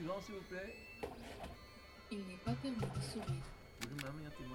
suivant, 0.00 0.20
s'il 0.20 0.34
vous 0.34 0.40
plaît. 0.42 0.74
Il 2.10 2.18
n'est 2.26 2.36
pas 2.44 2.52
permis 2.54 2.76
de 2.76 3.00
sourire. 3.00 3.44
Un 3.82 3.86
s'il 3.86 4.46
vous 4.46 4.54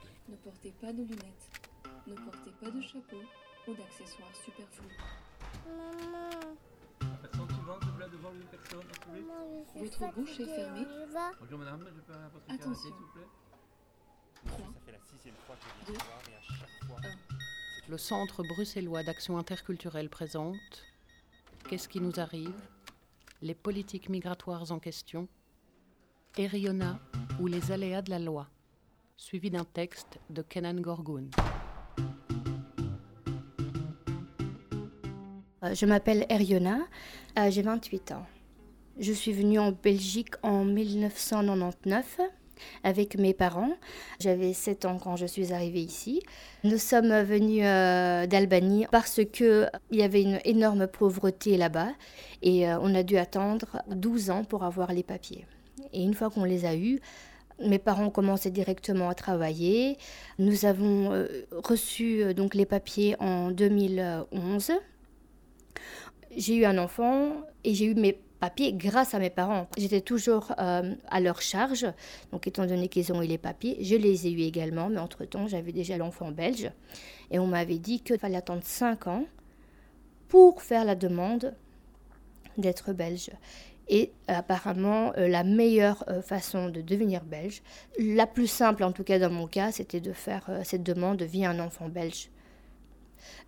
plaît. 0.00 0.14
Ne 0.28 0.36
portez 0.36 0.72
pas 0.80 0.92
de 0.92 1.02
lunettes. 1.02 1.50
Ne 2.06 2.14
portez 2.14 2.50
pas 2.60 2.70
de 2.70 2.80
chapeau 2.80 3.22
ou 3.68 3.74
d'accessoires 3.74 4.34
superflus. 4.34 4.96
Maman, 5.66 6.30
personne 7.20 7.48
suivante, 7.48 7.82
s'il 7.82 7.90
vous 7.90 7.96
plaît, 7.96 8.08
devant 8.12 8.32
une 8.32 8.44
personne, 8.44 8.82
s'il 8.82 9.22
vous 9.22 9.28
maman, 9.28 9.64
Votre 9.74 10.14
bouche 10.14 10.40
est 10.40 10.54
fermée. 10.54 10.86
Bonjour, 11.40 11.58
madame, 11.58 11.80
je 11.94 12.00
peux 12.00 12.12
votre 12.12 12.44
Attention. 12.48 12.74
s'il 12.74 12.90
vous 12.92 13.12
plaît? 13.14 13.28
Ça 14.44 14.50
fait 14.86 14.92
la 14.92 14.98
sixième 14.98 15.34
fois 15.46 15.56
que 15.56 15.62
je 15.86 15.92
viens 15.92 16.00
voir 16.04 16.22
et 16.30 16.34
à 16.34 16.42
chaque 16.42 16.84
fois. 16.86 17.00
un. 17.04 17.90
Le 17.90 17.98
Centre 17.98 18.42
bruxellois 18.44 19.02
d'action 19.02 19.38
interculturelle 19.38 20.08
présente 20.08 20.84
Qu'est-ce 21.68 21.88
qui 21.88 22.00
nous 22.00 22.18
arrive? 22.18 22.54
Les 23.42 23.54
politiques 23.54 24.08
migratoires 24.08 24.70
en 24.70 24.78
question 24.78 25.26
Eriona 26.38 27.00
ou 27.40 27.48
les 27.48 27.72
aléas 27.72 28.00
de 28.00 28.10
la 28.10 28.20
loi 28.20 28.46
suivi 29.16 29.50
d'un 29.50 29.64
texte 29.64 30.20
de 30.30 30.42
Kenan 30.42 30.80
Gorgoun. 30.80 31.28
Euh, 35.64 35.74
Je 35.74 35.86
m'appelle 35.86 36.24
Eriona, 36.28 36.86
euh, 37.36 37.50
j'ai 37.50 37.62
28 37.62 38.12
ans. 38.12 38.26
Je 38.98 39.12
suis 39.12 39.32
venue 39.32 39.58
en 39.58 39.72
Belgique 39.72 40.34
en 40.44 40.64
1999 40.64 42.20
avec 42.84 43.18
mes 43.18 43.34
parents. 43.34 43.72
J'avais 44.20 44.52
7 44.52 44.84
ans 44.84 44.98
quand 44.98 45.16
je 45.16 45.26
suis 45.26 45.52
arrivée 45.52 45.82
ici. 45.82 46.22
Nous 46.64 46.78
sommes 46.78 47.22
venus 47.22 47.62
euh, 47.64 48.26
d'Albanie 48.26 48.86
parce 48.90 49.20
qu'il 49.32 49.70
y 49.90 50.02
avait 50.02 50.22
une 50.22 50.40
énorme 50.44 50.86
pauvreté 50.86 51.56
là-bas 51.56 51.88
et 52.42 52.68
euh, 52.68 52.78
on 52.80 52.94
a 52.94 53.02
dû 53.02 53.16
attendre 53.16 53.82
12 53.88 54.30
ans 54.30 54.44
pour 54.44 54.64
avoir 54.64 54.92
les 54.92 55.02
papiers. 55.02 55.46
Et 55.92 56.02
une 56.02 56.14
fois 56.14 56.30
qu'on 56.30 56.44
les 56.44 56.64
a 56.64 56.74
eus, 56.74 57.00
mes 57.60 57.78
parents 57.78 58.10
commençaient 58.10 58.50
directement 58.50 59.08
à 59.08 59.14
travailler. 59.14 59.98
Nous 60.38 60.64
avons 60.64 61.12
euh, 61.12 61.26
reçu 61.52 62.34
donc 62.34 62.54
les 62.54 62.66
papiers 62.66 63.16
en 63.20 63.50
2011. 63.50 64.72
J'ai 66.36 66.54
eu 66.56 66.64
un 66.64 66.78
enfant 66.78 67.32
et 67.64 67.74
j'ai 67.74 67.86
eu 67.86 67.94
mes 67.94 68.18
papiers 68.42 68.72
grâce 68.72 69.14
à 69.14 69.20
mes 69.20 69.30
parents. 69.30 69.68
J'étais 69.78 70.00
toujours 70.00 70.52
euh, 70.58 70.96
à 71.08 71.20
leur 71.20 71.40
charge, 71.40 71.86
donc 72.32 72.48
étant 72.48 72.66
donné 72.66 72.88
qu'ils 72.88 73.12
ont 73.12 73.22
eu 73.22 73.26
les 73.28 73.38
papiers, 73.38 73.78
je 73.80 73.94
les 73.94 74.26
ai 74.26 74.32
eus 74.32 74.40
également, 74.40 74.88
mais 74.88 74.98
entre-temps 74.98 75.46
j'avais 75.46 75.70
déjà 75.70 75.96
l'enfant 75.96 76.32
belge 76.32 76.68
et 77.30 77.38
on 77.38 77.46
m'avait 77.46 77.78
dit 77.78 78.00
qu'il 78.00 78.18
fallait 78.18 78.38
attendre 78.38 78.64
5 78.64 79.06
ans 79.06 79.26
pour 80.26 80.60
faire 80.60 80.84
la 80.84 80.96
demande 80.96 81.54
d'être 82.58 82.92
belge. 82.92 83.30
Et 83.88 84.10
apparemment, 84.26 85.12
euh, 85.18 85.28
la 85.28 85.44
meilleure 85.44 86.02
euh, 86.08 86.20
façon 86.20 86.68
de 86.68 86.80
devenir 86.80 87.22
belge, 87.22 87.62
la 87.96 88.26
plus 88.26 88.48
simple 88.48 88.82
en 88.82 88.90
tout 88.90 89.04
cas 89.04 89.20
dans 89.20 89.30
mon 89.30 89.46
cas, 89.46 89.70
c'était 89.70 90.00
de 90.00 90.12
faire 90.12 90.46
euh, 90.48 90.62
cette 90.64 90.82
demande 90.82 91.22
via 91.22 91.50
un 91.50 91.60
enfant 91.60 91.88
belge 91.88 92.28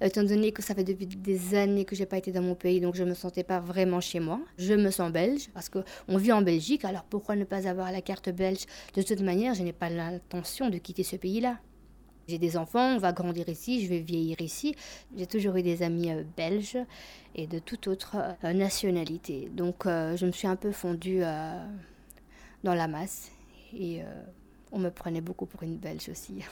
étant 0.00 0.22
donné 0.22 0.52
que 0.52 0.62
ça 0.62 0.74
fait 0.74 0.84
depuis 0.84 1.06
des 1.06 1.54
années 1.54 1.84
que 1.84 1.96
j'ai 1.96 2.06
pas 2.06 2.18
été 2.18 2.32
dans 2.32 2.42
mon 2.42 2.54
pays, 2.54 2.80
donc 2.80 2.94
je 2.94 3.04
me 3.04 3.14
sentais 3.14 3.44
pas 3.44 3.60
vraiment 3.60 4.00
chez 4.00 4.20
moi. 4.20 4.40
Je 4.58 4.74
me 4.74 4.90
sens 4.90 5.12
belge 5.12 5.48
parce 5.52 5.68
que 5.68 5.78
on 6.08 6.16
vit 6.16 6.32
en 6.32 6.42
Belgique, 6.42 6.84
alors 6.84 7.04
pourquoi 7.04 7.36
ne 7.36 7.44
pas 7.44 7.68
avoir 7.68 7.92
la 7.92 8.02
carte 8.02 8.30
belge? 8.30 8.64
De 8.94 9.02
toute 9.02 9.20
manière, 9.20 9.54
je 9.54 9.62
n'ai 9.62 9.72
pas 9.72 9.90
l'intention 9.90 10.70
de 10.70 10.78
quitter 10.78 11.02
ce 11.02 11.16
pays-là. 11.16 11.58
J'ai 12.26 12.38
des 12.38 12.56
enfants, 12.56 12.94
on 12.94 12.98
va 12.98 13.12
grandir 13.12 13.48
ici, 13.50 13.84
je 13.84 13.88
vais 13.88 14.00
vieillir 14.00 14.40
ici. 14.40 14.74
J'ai 15.14 15.26
toujours 15.26 15.56
eu 15.56 15.62
des 15.62 15.82
amis 15.82 16.10
euh, 16.10 16.24
belges 16.36 16.78
et 17.34 17.46
de 17.46 17.58
toute 17.58 17.86
autre 17.86 18.16
euh, 18.44 18.52
nationalité. 18.54 19.50
Donc 19.52 19.84
euh, 19.84 20.16
je 20.16 20.24
me 20.24 20.32
suis 20.32 20.48
un 20.48 20.56
peu 20.56 20.72
fondue 20.72 21.22
euh, 21.22 21.62
dans 22.62 22.74
la 22.74 22.88
masse 22.88 23.30
et 23.74 24.02
euh, 24.02 24.06
on 24.72 24.78
me 24.78 24.90
prenait 24.90 25.20
beaucoup 25.20 25.46
pour 25.46 25.62
une 25.62 25.76
belge 25.76 26.08
aussi. 26.08 26.42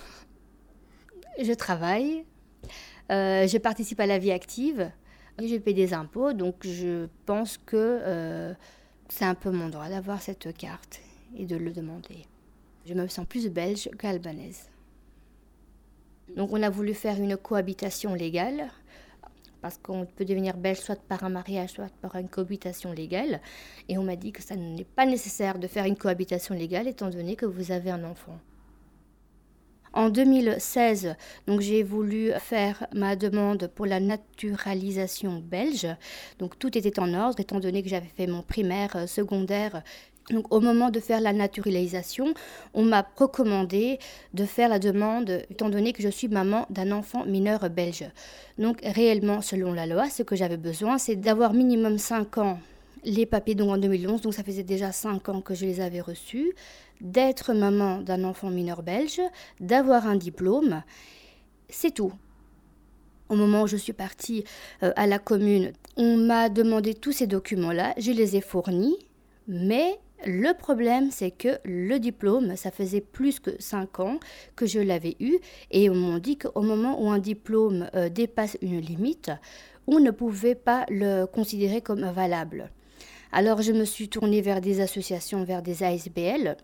je 1.42 1.52
travaille, 1.52 2.24
euh, 2.64 2.68
je 3.10 3.58
participe 3.58 4.00
à 4.00 4.06
la 4.06 4.18
vie 4.18 4.32
active, 4.32 4.90
je 5.38 5.56
paie 5.56 5.72
des 5.72 5.94
impôts, 5.94 6.32
donc 6.32 6.56
je 6.62 7.08
pense 7.26 7.58
que 7.58 7.76
euh, 7.76 8.54
c'est 9.08 9.24
un 9.24 9.34
peu 9.34 9.50
mon 9.50 9.68
droit 9.68 9.88
d'avoir 9.88 10.20
cette 10.20 10.54
carte 10.56 11.00
et 11.36 11.46
de 11.46 11.56
le 11.56 11.72
demander. 11.72 12.26
Je 12.86 12.94
me 12.94 13.06
sens 13.08 13.26
plus 13.26 13.48
belge 13.48 13.88
qu'albanaise. 13.98 14.68
Donc 16.36 16.52
on 16.52 16.62
a 16.62 16.70
voulu 16.70 16.94
faire 16.94 17.18
une 17.18 17.36
cohabitation 17.36 18.14
légale, 18.14 18.70
parce 19.60 19.78
qu'on 19.78 20.06
peut 20.06 20.24
devenir 20.24 20.56
belge 20.56 20.78
soit 20.78 21.00
par 21.00 21.22
un 21.24 21.28
mariage, 21.28 21.70
soit 21.70 21.92
par 22.00 22.16
une 22.16 22.28
cohabitation 22.28 22.92
légale. 22.92 23.40
Et 23.88 23.96
on 23.96 24.02
m'a 24.02 24.16
dit 24.16 24.32
que 24.32 24.42
ça 24.42 24.56
n'est 24.56 24.84
pas 24.84 25.06
nécessaire 25.06 25.58
de 25.58 25.68
faire 25.68 25.84
une 25.84 25.96
cohabitation 25.96 26.54
légale 26.54 26.88
étant 26.88 27.10
donné 27.10 27.36
que 27.36 27.46
vous 27.46 27.70
avez 27.70 27.90
un 27.90 28.02
enfant. 28.02 28.38
En 29.94 30.08
2016, 30.08 31.16
donc 31.46 31.60
j'ai 31.60 31.82
voulu 31.82 32.32
faire 32.40 32.86
ma 32.94 33.14
demande 33.14 33.70
pour 33.74 33.84
la 33.84 34.00
naturalisation 34.00 35.42
belge. 35.44 35.86
Donc 36.38 36.58
tout 36.58 36.76
était 36.78 36.98
en 36.98 37.12
ordre 37.12 37.40
étant 37.40 37.60
donné 37.60 37.82
que 37.82 37.90
j'avais 37.90 38.10
fait 38.16 38.26
mon 38.26 38.42
primaire, 38.42 38.96
euh, 38.96 39.06
secondaire. 39.06 39.82
Donc 40.30 40.52
au 40.54 40.60
moment 40.60 40.88
de 40.88 40.98
faire 40.98 41.20
la 41.20 41.34
naturalisation, 41.34 42.32
on 42.72 42.84
m'a 42.84 43.06
recommandé 43.16 43.98
de 44.32 44.46
faire 44.46 44.70
la 44.70 44.78
demande 44.78 45.42
étant 45.50 45.68
donné 45.68 45.92
que 45.92 46.02
je 46.02 46.08
suis 46.08 46.28
maman 46.28 46.66
d'un 46.70 46.90
enfant 46.92 47.26
mineur 47.26 47.68
belge. 47.68 48.04
Donc 48.58 48.78
réellement, 48.82 49.42
selon 49.42 49.74
la 49.74 49.86
loi, 49.86 50.08
ce 50.08 50.22
que 50.22 50.36
j'avais 50.36 50.56
besoin, 50.56 50.96
c'est 50.96 51.16
d'avoir 51.16 51.52
minimum 51.52 51.98
5 51.98 52.38
ans 52.38 52.58
les 53.04 53.26
papiers 53.26 53.54
donc 53.54 53.70
en 53.70 53.78
2011, 53.78 54.20
donc 54.22 54.34
ça 54.34 54.42
faisait 54.42 54.62
déjà 54.62 54.92
5 54.92 55.28
ans 55.28 55.40
que 55.40 55.54
je 55.54 55.66
les 55.66 55.80
avais 55.80 56.00
reçus, 56.00 56.54
d'être 57.02 57.52
maman 57.52 58.00
d'un 58.00 58.24
enfant 58.24 58.48
mineur 58.48 58.82
belge, 58.82 59.20
d'avoir 59.60 60.06
un 60.06 60.16
diplôme, 60.16 60.82
c'est 61.68 61.92
tout. 61.92 62.12
Au 63.28 63.34
moment 63.34 63.62
où 63.62 63.66
je 63.66 63.76
suis 63.76 63.92
partie 63.92 64.44
euh, 64.82 64.92
à 64.96 65.06
la 65.06 65.18
commune, 65.18 65.72
on 65.96 66.16
m'a 66.16 66.48
demandé 66.48 66.94
tous 66.94 67.12
ces 67.12 67.26
documents-là, 67.26 67.94
je 67.98 68.12
les 68.12 68.36
ai 68.36 68.40
fournis, 68.40 68.96
mais 69.48 69.98
le 70.24 70.52
problème 70.52 71.10
c'est 71.10 71.32
que 71.32 71.58
le 71.64 71.98
diplôme, 71.98 72.56
ça 72.56 72.70
faisait 72.70 73.00
plus 73.00 73.40
que 73.40 73.50
5 73.58 74.00
ans 74.00 74.20
que 74.54 74.66
je 74.66 74.78
l'avais 74.78 75.16
eu, 75.18 75.38
et 75.70 75.90
on 75.90 75.94
m'a 75.94 76.20
dit 76.20 76.38
qu'au 76.38 76.62
moment 76.62 77.02
où 77.02 77.10
un 77.10 77.18
diplôme 77.18 77.88
euh, 77.96 78.08
dépasse 78.08 78.56
une 78.62 78.80
limite, 78.80 79.32
on 79.88 79.98
ne 79.98 80.12
pouvait 80.12 80.54
pas 80.54 80.86
le 80.88 81.24
considérer 81.24 81.80
comme 81.80 82.08
valable. 82.12 82.70
Alors 83.32 83.62
je 83.62 83.72
me 83.72 83.84
suis 83.84 84.08
tournée 84.08 84.42
vers 84.42 84.60
des 84.60 84.80
associations, 84.80 85.42
vers 85.42 85.62
des 85.62 85.82
ASBL. 85.82 86.56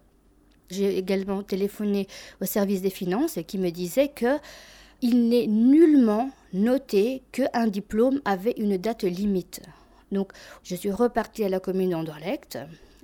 J'ai 0.70 0.98
également 0.98 1.42
téléphoné 1.42 2.06
au 2.40 2.44
service 2.44 2.82
des 2.82 2.90
finances 2.90 3.38
qui 3.46 3.58
me 3.58 3.70
disait 3.70 4.08
que 4.08 4.38
il 5.00 5.28
n'est 5.28 5.46
nullement 5.46 6.30
noté 6.52 7.22
qu'un 7.30 7.68
diplôme 7.68 8.20
avait 8.24 8.54
une 8.58 8.76
date 8.76 9.04
limite. 9.04 9.62
Donc 10.10 10.32
je 10.64 10.74
suis 10.74 10.90
repartie 10.90 11.44
à 11.44 11.48
la 11.48 11.60
commune 11.60 11.90
d'Anderlecht 11.90 12.58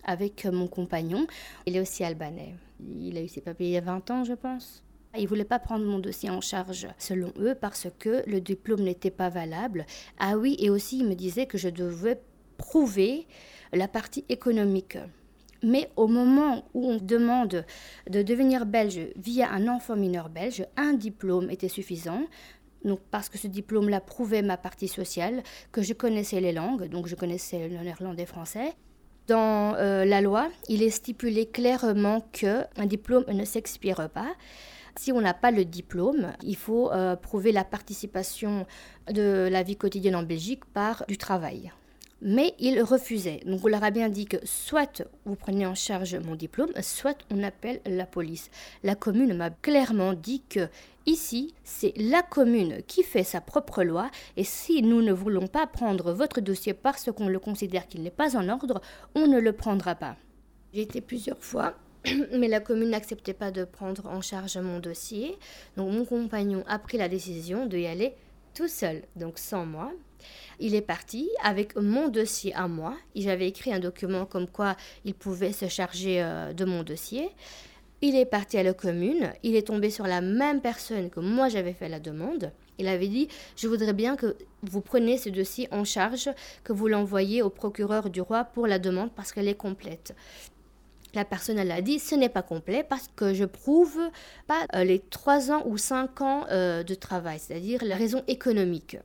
avec 0.04 0.44
mon 0.46 0.66
compagnon. 0.66 1.26
Il 1.66 1.76
est 1.76 1.80
aussi 1.80 2.04
albanais. 2.04 2.54
Il 3.00 3.16
a 3.16 3.22
eu 3.22 3.28
ses 3.28 3.40
papiers 3.40 3.68
il 3.68 3.72
y 3.72 3.76
a 3.76 3.80
20 3.80 4.10
ans, 4.10 4.24
je 4.24 4.34
pense. 4.34 4.82
Ils 5.16 5.22
ne 5.22 5.28
voulaient 5.28 5.44
pas 5.44 5.60
prendre 5.60 5.84
mon 5.84 6.00
dossier 6.00 6.28
en 6.28 6.40
charge, 6.40 6.88
selon 6.98 7.32
eux, 7.38 7.54
parce 7.54 7.86
que 8.00 8.24
le 8.26 8.40
diplôme 8.40 8.82
n'était 8.82 9.12
pas 9.12 9.28
valable. 9.28 9.86
Ah 10.18 10.36
oui, 10.36 10.56
et 10.58 10.70
aussi, 10.70 10.98
ils 10.98 11.06
me 11.06 11.14
disaient 11.14 11.46
que 11.46 11.56
je 11.56 11.68
devais 11.68 12.20
prouver 12.56 13.28
la 13.72 13.86
partie 13.86 14.24
économique. 14.28 14.98
Mais 15.64 15.90
au 15.96 16.06
moment 16.06 16.64
où 16.74 16.90
on 16.90 16.98
demande 16.98 17.64
de 18.08 18.22
devenir 18.22 18.66
belge 18.66 19.00
via 19.16 19.50
un 19.50 19.66
enfant 19.66 19.96
mineur 19.96 20.28
belge, 20.28 20.66
un 20.76 20.92
diplôme 20.92 21.50
était 21.50 21.68
suffisant. 21.68 22.22
Donc, 22.84 23.00
parce 23.10 23.30
que 23.30 23.38
ce 23.38 23.46
diplôme-là 23.46 24.00
prouvait 24.00 24.42
ma 24.42 24.58
partie 24.58 24.88
sociale, 24.88 25.42
que 25.72 25.80
je 25.80 25.94
connaissais 25.94 26.40
les 26.40 26.52
langues, 26.52 26.88
donc 26.90 27.06
je 27.06 27.14
connaissais 27.14 27.66
le 27.66 27.78
néerlandais 27.78 28.26
français. 28.26 28.74
Dans 29.26 29.74
euh, 29.76 30.04
la 30.04 30.20
loi, 30.20 30.50
il 30.68 30.82
est 30.82 30.90
stipulé 30.90 31.46
clairement 31.46 32.20
qu'un 32.32 32.66
diplôme 32.84 33.24
ne 33.26 33.46
s'expire 33.46 34.10
pas. 34.10 34.34
Si 34.96 35.12
on 35.12 35.20
n'a 35.22 35.32
pas 35.32 35.50
le 35.50 35.64
diplôme, 35.64 36.32
il 36.42 36.56
faut 36.56 36.92
euh, 36.92 37.16
prouver 37.16 37.50
la 37.52 37.64
participation 37.64 38.66
de 39.10 39.48
la 39.50 39.62
vie 39.62 39.76
quotidienne 39.76 40.14
en 40.14 40.22
Belgique 40.22 40.66
par 40.66 41.04
du 41.08 41.16
travail. 41.16 41.72
Mais 42.26 42.54
il 42.58 42.80
refusait. 42.80 43.40
Donc 43.44 43.62
on 43.64 43.68
leur 43.68 43.84
a 43.84 43.90
bien 43.90 44.08
dit 44.08 44.24
que 44.24 44.38
soit 44.44 45.02
vous 45.26 45.36
prenez 45.36 45.66
en 45.66 45.74
charge 45.74 46.16
mon 46.16 46.36
diplôme, 46.36 46.72
soit 46.80 47.18
on 47.30 47.42
appelle 47.42 47.82
la 47.84 48.06
police. 48.06 48.50
La 48.82 48.94
commune 48.94 49.34
m'a 49.34 49.50
clairement 49.50 50.14
dit 50.14 50.42
que 50.48 50.70
ici, 51.04 51.52
c'est 51.64 51.92
la 51.96 52.22
commune 52.22 52.78
qui 52.86 53.02
fait 53.02 53.24
sa 53.24 53.42
propre 53.42 53.84
loi 53.84 54.10
et 54.38 54.44
si 54.44 54.80
nous 54.80 55.02
ne 55.02 55.12
voulons 55.12 55.48
pas 55.48 55.66
prendre 55.66 56.14
votre 56.14 56.40
dossier 56.40 56.72
parce 56.72 57.12
qu'on 57.12 57.28
le 57.28 57.38
considère 57.38 57.86
qu'il 57.86 58.02
n'est 58.02 58.10
pas 58.10 58.38
en 58.38 58.48
ordre, 58.48 58.80
on 59.14 59.26
ne 59.26 59.38
le 59.38 59.52
prendra 59.52 59.94
pas. 59.94 60.16
J'ai 60.72 60.80
été 60.80 61.02
plusieurs 61.02 61.44
fois 61.44 61.74
mais 62.32 62.48
la 62.48 62.60
commune 62.60 62.90
n'acceptait 62.90 63.34
pas 63.34 63.50
de 63.50 63.64
prendre 63.64 64.06
en 64.06 64.22
charge 64.22 64.56
mon 64.56 64.78
dossier. 64.78 65.36
Donc 65.76 65.92
mon 65.92 66.06
compagnon 66.06 66.64
a 66.68 66.78
pris 66.78 66.96
la 66.96 67.10
décision 67.10 67.66
de 67.66 67.76
y 67.76 67.86
aller 67.86 68.14
tout 68.54 68.68
seul, 68.68 69.02
donc 69.14 69.38
sans 69.38 69.66
moi. 69.66 69.92
Il 70.60 70.74
est 70.74 70.82
parti 70.82 71.28
avec 71.42 71.76
mon 71.76 72.08
dossier 72.08 72.54
à 72.54 72.68
moi. 72.68 72.96
J'avais 73.14 73.48
écrit 73.48 73.72
un 73.72 73.78
document 73.78 74.26
comme 74.26 74.48
quoi 74.48 74.76
il 75.04 75.14
pouvait 75.14 75.52
se 75.52 75.68
charger 75.68 76.22
euh, 76.22 76.52
de 76.52 76.64
mon 76.64 76.82
dossier. 76.82 77.30
Il 78.02 78.16
est 78.16 78.26
parti 78.26 78.58
à 78.58 78.62
la 78.62 78.74
commune. 78.74 79.32
Il 79.42 79.56
est 79.56 79.68
tombé 79.68 79.90
sur 79.90 80.06
la 80.06 80.20
même 80.20 80.60
personne 80.60 81.08
que 81.10 81.20
moi 81.20 81.48
j'avais 81.48 81.72
fait 81.72 81.88
la 81.88 82.00
demande. 82.00 82.52
Il 82.78 82.88
avait 82.88 83.08
dit 83.08 83.28
Je 83.56 83.68
voudrais 83.68 83.92
bien 83.92 84.16
que 84.16 84.36
vous 84.62 84.80
preniez 84.80 85.16
ce 85.16 85.28
dossier 85.30 85.68
en 85.70 85.84
charge, 85.84 86.28
que 86.64 86.72
vous 86.72 86.88
l'envoyez 86.88 87.42
au 87.42 87.50
procureur 87.50 88.10
du 88.10 88.20
roi 88.20 88.44
pour 88.44 88.66
la 88.66 88.78
demande 88.78 89.10
parce 89.14 89.32
qu'elle 89.32 89.48
est 89.48 89.54
complète. 89.54 90.14
La 91.14 91.24
personne, 91.24 91.58
elle 91.58 91.70
a 91.70 91.80
dit, 91.80 92.00
ce 92.00 92.16
n'est 92.16 92.28
pas 92.28 92.42
complet 92.42 92.82
parce 92.82 93.08
que 93.14 93.34
je 93.34 93.44
prouve 93.44 94.00
pas 94.48 94.66
euh, 94.74 94.82
les 94.82 94.98
trois 94.98 95.52
ans 95.52 95.62
ou 95.64 95.78
cinq 95.78 96.20
ans 96.20 96.44
euh, 96.50 96.82
de 96.82 96.94
travail, 96.94 97.38
c'est-à-dire 97.38 97.84
la 97.84 97.96
raison 97.96 98.24
économique. 98.26 98.96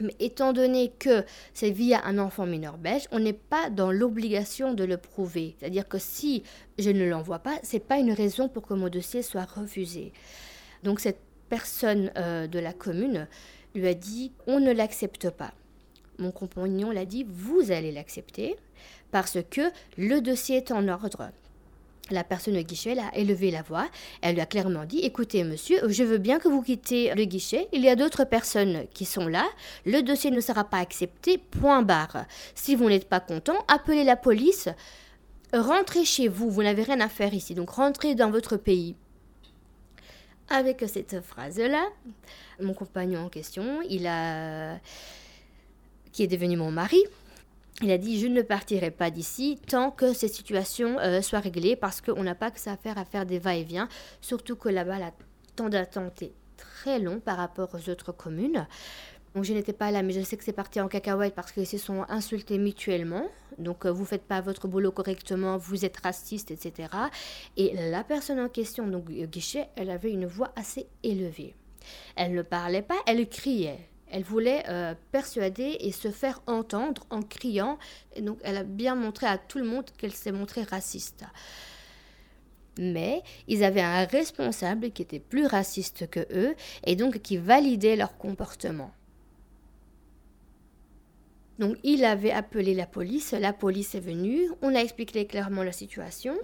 Mais 0.00 0.14
étant 0.20 0.52
donné 0.52 0.90
que 0.98 1.24
c'est 1.52 1.70
via 1.70 2.04
un 2.06 2.18
enfant 2.18 2.46
mineur 2.46 2.78
belge, 2.78 3.04
on 3.12 3.18
n'est 3.18 3.32
pas 3.32 3.68
dans 3.68 3.92
l'obligation 3.92 4.72
de 4.72 4.84
le 4.84 4.96
prouver. 4.96 5.54
C'est-à-dire 5.58 5.86
que 5.86 5.98
si 5.98 6.42
je 6.78 6.90
ne 6.90 7.04
l'envoie 7.04 7.40
pas, 7.40 7.58
c'est 7.62 7.86
pas 7.86 7.98
une 7.98 8.12
raison 8.12 8.48
pour 8.48 8.66
que 8.66 8.74
mon 8.74 8.88
dossier 8.88 9.22
soit 9.22 9.44
refusé. 9.44 10.12
Donc 10.82 11.00
cette 11.00 11.20
personne 11.48 12.10
euh, 12.16 12.46
de 12.46 12.58
la 12.58 12.72
commune 12.72 13.28
lui 13.74 13.86
a 13.86 13.94
dit 13.94 14.32
on 14.46 14.60
ne 14.60 14.72
l'accepte 14.72 15.28
pas. 15.30 15.52
Mon 16.18 16.30
compagnon 16.30 16.90
l'a 16.90 17.04
dit 17.04 17.26
vous 17.28 17.70
allez 17.70 17.92
l'accepter 17.92 18.56
parce 19.10 19.38
que 19.50 19.60
le 19.98 20.20
dossier 20.20 20.56
est 20.56 20.72
en 20.72 20.88
ordre. 20.88 21.30
La 22.12 22.24
personne 22.24 22.56
au 22.58 22.62
guichet 22.62 22.96
a 22.98 23.16
élevé 23.16 23.50
la 23.50 23.62
voix. 23.62 23.88
Elle 24.20 24.34
lui 24.34 24.42
a 24.42 24.46
clairement 24.46 24.84
dit 24.84 25.00
Écoutez, 25.00 25.44
monsieur, 25.44 25.80
je 25.88 26.04
veux 26.04 26.18
bien 26.18 26.38
que 26.38 26.48
vous 26.48 26.62
quittez 26.62 27.12
le 27.14 27.24
guichet. 27.24 27.68
Il 27.72 27.80
y 27.80 27.88
a 27.88 27.96
d'autres 27.96 28.24
personnes 28.24 28.86
qui 28.92 29.04
sont 29.04 29.26
là. 29.26 29.44
Le 29.86 30.02
dossier 30.02 30.30
ne 30.30 30.40
sera 30.40 30.64
pas 30.64 30.78
accepté. 30.78 31.38
Point 31.38 31.82
barre. 31.82 32.26
Si 32.54 32.74
vous 32.74 32.88
n'êtes 32.88 33.08
pas 33.08 33.20
content, 33.20 33.56
appelez 33.66 34.04
la 34.04 34.16
police. 34.16 34.68
Rentrez 35.52 36.04
chez 36.04 36.28
vous. 36.28 36.50
Vous 36.50 36.62
n'avez 36.62 36.82
rien 36.82 37.00
à 37.00 37.08
faire 37.08 37.32
ici. 37.32 37.54
Donc 37.54 37.70
rentrez 37.70 38.14
dans 38.14 38.30
votre 38.30 38.56
pays. 38.56 38.94
Avec 40.50 40.84
cette 40.86 41.22
phrase-là, 41.22 41.88
mon 42.60 42.74
compagnon 42.74 43.24
en 43.24 43.28
question, 43.30 43.80
il 43.88 44.06
a 44.06 44.78
qui 46.12 46.22
est 46.22 46.26
devenu 46.26 46.56
mon 46.56 46.70
mari, 46.70 47.02
il 47.82 47.90
a 47.90 47.98
dit 47.98 48.20
Je 48.20 48.26
ne 48.26 48.42
partirai 48.42 48.90
pas 48.90 49.10
d'ici 49.10 49.58
tant 49.66 49.90
que 49.90 50.12
cette 50.12 50.34
situation 50.34 50.98
euh, 50.98 51.22
soit 51.22 51.40
réglée 51.40 51.76
parce 51.76 52.00
qu'on 52.00 52.22
n'a 52.22 52.34
pas 52.34 52.50
que 52.50 52.60
ça 52.60 52.72
à 52.72 52.76
faire 52.76 52.98
à 52.98 53.04
faire 53.04 53.26
des 53.26 53.38
va-et-vient, 53.38 53.88
surtout 54.20 54.56
que 54.56 54.68
là-bas, 54.68 54.98
la 54.98 55.12
temps 55.56 55.68
d'attente 55.68 56.22
est 56.22 56.32
très 56.56 56.98
long 56.98 57.20
par 57.20 57.36
rapport 57.36 57.68
aux 57.74 57.90
autres 57.90 58.12
communes. 58.12 58.66
Donc 59.34 59.44
je 59.44 59.54
n'étais 59.54 59.72
pas 59.72 59.90
là, 59.90 60.02
mais 60.02 60.12
je 60.12 60.20
sais 60.20 60.36
que 60.36 60.44
c'est 60.44 60.52
parti 60.52 60.80
en 60.80 60.88
cacahuète 60.88 61.34
parce 61.34 61.52
qu'ils 61.52 61.66
se 61.66 61.78
sont 61.78 62.04
insultés 62.08 62.58
mutuellement. 62.58 63.26
Donc 63.58 63.86
euh, 63.86 63.92
vous 63.92 64.04
faites 64.04 64.24
pas 64.24 64.40
votre 64.40 64.68
boulot 64.68 64.92
correctement, 64.92 65.56
vous 65.56 65.84
êtes 65.84 65.98
raciste, 65.98 66.50
etc. 66.50 66.88
Et 67.56 67.74
la 67.90 68.04
personne 68.04 68.40
en 68.40 68.48
question, 68.48 68.86
donc 68.86 69.06
Guichet, 69.06 69.68
elle 69.76 69.90
avait 69.90 70.10
une 70.10 70.26
voix 70.26 70.52
assez 70.56 70.86
élevée. 71.02 71.54
Elle 72.16 72.34
ne 72.34 72.42
parlait 72.42 72.82
pas, 72.82 72.98
elle 73.06 73.26
criait. 73.28 73.88
Elle 74.12 74.24
voulait 74.24 74.62
euh, 74.68 74.94
persuader 75.10 75.78
et 75.80 75.90
se 75.90 76.10
faire 76.10 76.42
entendre 76.46 77.06
en 77.08 77.22
criant. 77.22 77.78
Et 78.14 78.20
donc, 78.20 78.38
elle 78.44 78.58
a 78.58 78.62
bien 78.62 78.94
montré 78.94 79.26
à 79.26 79.38
tout 79.38 79.58
le 79.58 79.64
monde 79.64 79.86
qu'elle 79.96 80.12
s'est 80.12 80.32
montrée 80.32 80.64
raciste. 80.64 81.24
Mais 82.78 83.22
ils 83.48 83.64
avaient 83.64 83.80
un 83.80 84.04
responsable 84.04 84.90
qui 84.90 85.00
était 85.00 85.18
plus 85.18 85.46
raciste 85.46 86.08
que 86.10 86.20
eux 86.30 86.54
et 86.84 86.94
donc 86.94 87.20
qui 87.20 87.38
validait 87.38 87.96
leur 87.96 88.16
comportement. 88.18 88.92
Donc 91.58 91.76
il 91.82 92.04
avait 92.04 92.30
appelé 92.30 92.74
la 92.74 92.86
police, 92.86 93.32
la 93.32 93.52
police 93.52 93.94
est 93.94 94.00
venue, 94.00 94.50
on 94.62 94.74
a 94.74 94.80
expliqué 94.80 95.26
clairement 95.26 95.62
la 95.62 95.72
situation. 95.72 96.34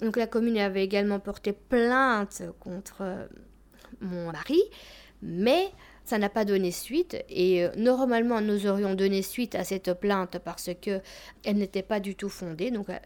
Donc 0.00 0.16
la 0.16 0.26
commune 0.26 0.58
avait 0.58 0.84
également 0.84 1.20
porté 1.20 1.52
plainte 1.52 2.42
contre 2.58 3.02
euh, 3.02 3.26
mon 4.00 4.32
mari, 4.32 4.60
mais 5.22 5.70
ça 6.10 6.18
n'a 6.18 6.28
pas 6.28 6.44
donné 6.44 6.72
suite 6.72 7.16
et 7.28 7.64
euh, 7.64 7.70
normalement 7.76 8.40
nous 8.40 8.66
aurions 8.66 8.94
donné 8.96 9.22
suite 9.22 9.54
à 9.54 9.62
cette 9.62 9.94
plainte 9.94 10.40
parce 10.40 10.70
que 10.82 11.00
elle 11.44 11.58
n'était 11.58 11.84
pas 11.84 12.00
du 12.00 12.16
tout 12.16 12.28
fondée 12.28 12.72
donc 12.72 12.90
euh, 12.90 12.98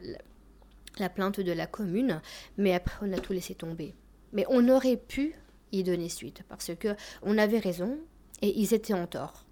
la 0.98 1.10
plainte 1.10 1.38
de 1.38 1.52
la 1.52 1.66
commune 1.66 2.22
mais 2.56 2.72
après 2.72 3.06
on 3.06 3.12
a 3.12 3.18
tout 3.18 3.34
laissé 3.34 3.54
tomber. 3.54 3.94
Mais 4.32 4.46
on 4.48 4.70
aurait 4.70 4.96
pu 4.96 5.34
y 5.70 5.82
donner 5.82 6.08
suite 6.08 6.44
parce 6.48 6.74
que 6.74 6.96
on 7.20 7.36
avait 7.36 7.58
raison 7.58 7.98
et 8.40 8.58
ils 8.58 8.72
étaient 8.72 8.94
en 8.94 9.06
tort. 9.06 9.44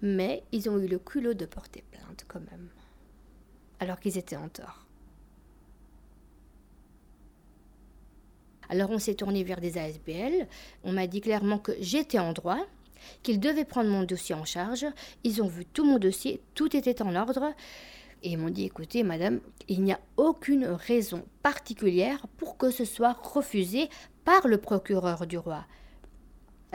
Mais 0.00 0.42
ils 0.50 0.70
ont 0.70 0.78
eu 0.78 0.86
le 0.86 0.98
culot 0.98 1.34
de 1.34 1.44
porter 1.44 1.84
plainte 1.90 2.24
quand 2.28 2.40
même. 2.50 2.70
Alors 3.78 4.00
qu'ils 4.00 4.16
étaient 4.16 4.36
en 4.36 4.48
tort 4.48 4.86
Alors 8.70 8.90
on 8.90 9.00
s'est 9.00 9.14
tourné 9.14 9.42
vers 9.42 9.60
des 9.60 9.76
ASBL. 9.76 10.46
On 10.84 10.92
m'a 10.92 11.08
dit 11.08 11.20
clairement 11.20 11.58
que 11.58 11.72
j'étais 11.80 12.20
en 12.20 12.32
droit, 12.32 12.64
qu'ils 13.24 13.40
devaient 13.40 13.64
prendre 13.64 13.90
mon 13.90 14.04
dossier 14.04 14.34
en 14.34 14.44
charge. 14.44 14.86
Ils 15.24 15.42
ont 15.42 15.48
vu 15.48 15.66
tout 15.66 15.84
mon 15.84 15.98
dossier, 15.98 16.40
tout 16.54 16.74
était 16.76 17.02
en 17.02 17.16
ordre. 17.16 17.52
Et 18.22 18.30
ils 18.30 18.38
m'ont 18.38 18.50
dit, 18.50 18.64
écoutez, 18.64 19.02
madame, 19.02 19.40
il 19.66 19.82
n'y 19.82 19.92
a 19.92 20.00
aucune 20.16 20.66
raison 20.66 21.24
particulière 21.42 22.26
pour 22.36 22.56
que 22.56 22.70
ce 22.70 22.84
soit 22.84 23.16
refusé 23.22 23.88
par 24.24 24.46
le 24.46 24.58
procureur 24.58 25.26
du 25.26 25.38
roi. 25.38 25.64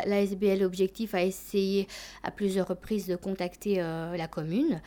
L'ASBL 0.05 0.63
Objectif 0.63 1.15
a 1.15 1.23
essayé 1.23 1.87
à 2.23 2.31
plusieurs 2.31 2.67
reprises 2.67 3.07
de 3.07 3.15
contacter 3.15 3.81
euh, 3.81 4.17
la 4.17 4.27
commune. 4.27 4.81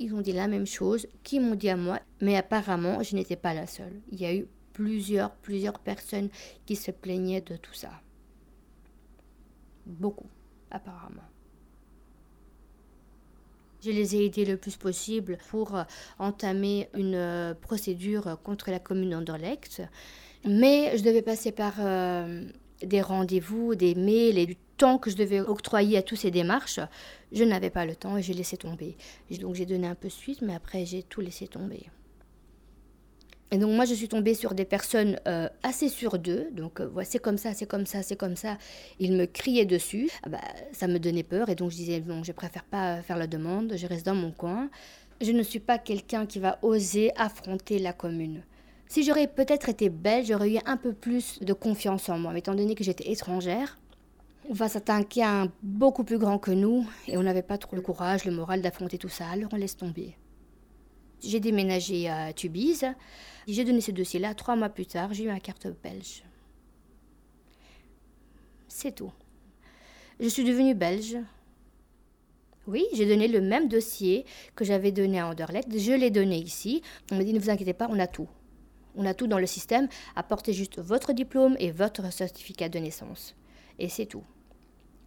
Ils 0.00 0.12
ont 0.14 0.22
dit 0.22 0.32
la 0.32 0.48
même 0.48 0.66
chose 0.66 1.06
qu'ils 1.22 1.42
m'ont 1.42 1.54
dit 1.54 1.68
à 1.68 1.76
moi, 1.76 2.00
mais 2.20 2.36
apparemment, 2.36 3.04
je 3.04 3.14
n'étais 3.14 3.36
pas 3.36 3.54
la 3.54 3.68
seule. 3.68 4.00
Il 4.10 4.20
y 4.20 4.24
a 4.24 4.34
eu 4.34 4.48
plusieurs, 4.72 5.30
plusieurs 5.30 5.78
personnes 5.78 6.28
qui 6.66 6.76
se 6.76 6.90
plaignaient 6.90 7.40
de 7.40 7.56
tout 7.56 7.74
ça. 7.74 7.90
Beaucoup, 9.86 10.28
apparemment. 10.70 11.22
Je 13.84 13.90
les 13.90 14.14
ai 14.14 14.26
aidés 14.26 14.44
le 14.44 14.56
plus 14.56 14.76
possible 14.76 15.38
pour 15.50 15.74
euh, 15.74 15.82
entamer 16.20 16.88
une 16.94 17.16
euh, 17.16 17.54
procédure 17.54 18.38
contre 18.44 18.70
la 18.70 18.78
commune 18.78 19.10
d'Anderlecht. 19.10 19.82
Mais 20.44 20.96
je 20.96 21.02
devais 21.02 21.22
passer 21.22 21.50
par 21.50 21.74
euh, 21.80 22.44
des 22.82 23.00
rendez-vous, 23.00 23.74
des 23.74 23.96
mails 23.96 24.38
et 24.38 24.46
du 24.46 24.56
temps 24.76 24.98
que 24.98 25.10
je 25.10 25.16
devais 25.16 25.40
octroyer 25.40 25.98
à 25.98 26.02
toutes 26.02 26.18
ces 26.18 26.30
démarches. 26.30 26.78
Je 27.32 27.42
n'avais 27.42 27.70
pas 27.70 27.84
le 27.84 27.96
temps 27.96 28.16
et 28.16 28.22
j'ai 28.22 28.34
laissé 28.34 28.56
tomber. 28.56 28.96
Donc 29.40 29.56
j'ai 29.56 29.66
donné 29.66 29.88
un 29.88 29.96
peu 29.96 30.08
suite, 30.08 30.42
mais 30.42 30.54
après 30.54 30.86
j'ai 30.86 31.02
tout 31.02 31.20
laissé 31.20 31.48
tomber. 31.48 31.90
Et 33.52 33.58
donc 33.58 33.70
moi, 33.72 33.84
je 33.84 33.92
suis 33.92 34.08
tombée 34.08 34.32
sur 34.32 34.54
des 34.54 34.64
personnes 34.64 35.20
euh, 35.28 35.46
assez 35.62 35.90
sûres 35.90 36.18
d'eux. 36.18 36.48
Donc, 36.52 36.80
euh, 36.80 36.88
c'est 37.04 37.18
comme 37.18 37.36
ça, 37.36 37.52
c'est 37.52 37.66
comme 37.66 37.84
ça, 37.84 38.02
c'est 38.02 38.16
comme 38.16 38.34
ça. 38.34 38.56
Ils 38.98 39.12
me 39.12 39.26
criaient 39.26 39.66
dessus. 39.66 40.08
Ah 40.22 40.30
bah, 40.30 40.40
ça 40.72 40.88
me 40.88 40.98
donnait 40.98 41.22
peur. 41.22 41.50
Et 41.50 41.54
donc, 41.54 41.70
je 41.70 41.76
disais, 41.76 42.00
bon, 42.00 42.24
je 42.24 42.32
préfère 42.32 42.64
pas 42.64 43.02
faire 43.02 43.18
la 43.18 43.26
demande. 43.26 43.74
Je 43.76 43.86
reste 43.86 44.06
dans 44.06 44.14
mon 44.14 44.32
coin. 44.32 44.70
Je 45.20 45.32
ne 45.32 45.42
suis 45.42 45.60
pas 45.60 45.76
quelqu'un 45.76 46.24
qui 46.24 46.38
va 46.38 46.58
oser 46.62 47.12
affronter 47.16 47.78
la 47.78 47.92
commune. 47.92 48.42
Si 48.88 49.04
j'aurais 49.04 49.28
peut-être 49.28 49.68
été 49.68 49.90
belle, 49.90 50.24
j'aurais 50.24 50.54
eu 50.54 50.58
un 50.64 50.78
peu 50.78 50.94
plus 50.94 51.38
de 51.40 51.52
confiance 51.52 52.08
en 52.08 52.18
moi. 52.18 52.32
Mais 52.32 52.38
étant 52.38 52.54
donné 52.54 52.74
que 52.74 52.82
j'étais 52.82 53.10
étrangère, 53.12 53.78
on 54.48 54.54
va 54.54 54.70
s'attaquer 54.70 55.24
à 55.24 55.42
un 55.42 55.52
beaucoup 55.62 56.04
plus 56.04 56.18
grand 56.18 56.38
que 56.38 56.52
nous. 56.52 56.86
Et 57.06 57.18
on 57.18 57.22
n'avait 57.22 57.42
pas 57.42 57.58
trop 57.58 57.76
le 57.76 57.82
courage, 57.82 58.24
le 58.24 58.32
moral 58.32 58.62
d'affronter 58.62 58.96
tout 58.96 59.10
ça. 59.10 59.26
Alors, 59.28 59.50
on 59.52 59.56
laisse 59.56 59.76
tomber. 59.76 60.16
J'ai 61.22 61.40
déménagé 61.40 62.08
à 62.08 62.32
Tubize. 62.32 62.86
J'ai 63.46 63.64
donné 63.64 63.80
ce 63.80 63.90
dossier-là. 63.90 64.34
Trois 64.34 64.56
mois 64.56 64.68
plus 64.68 64.86
tard, 64.86 65.12
j'ai 65.12 65.24
eu 65.24 65.28
ma 65.28 65.40
carte 65.40 65.66
belge. 65.82 66.22
C'est 68.68 68.94
tout. 68.94 69.12
Je 70.20 70.28
suis 70.28 70.44
devenue 70.44 70.74
belge. 70.74 71.18
Oui, 72.66 72.84
j'ai 72.94 73.06
donné 73.06 73.26
le 73.26 73.40
même 73.40 73.68
dossier 73.68 74.24
que 74.54 74.64
j'avais 74.64 74.92
donné 74.92 75.18
à 75.18 75.28
Anderlecht. 75.28 75.68
Je 75.76 75.92
l'ai 75.92 76.10
donné 76.10 76.38
ici. 76.38 76.82
On 77.10 77.16
m'a 77.16 77.24
dit 77.24 77.32
ne 77.32 77.40
vous 77.40 77.50
inquiétez 77.50 77.72
pas, 77.72 77.88
on 77.90 77.98
a 77.98 78.06
tout. 78.06 78.28
On 78.94 79.04
a 79.04 79.14
tout 79.14 79.26
dans 79.26 79.38
le 79.38 79.46
système. 79.46 79.88
Apportez 80.14 80.52
juste 80.52 80.78
votre 80.78 81.12
diplôme 81.12 81.56
et 81.58 81.70
votre 81.70 82.12
certificat 82.12 82.68
de 82.68 82.78
naissance. 82.78 83.34
Et 83.78 83.88
c'est 83.88 84.06
tout. 84.06 84.24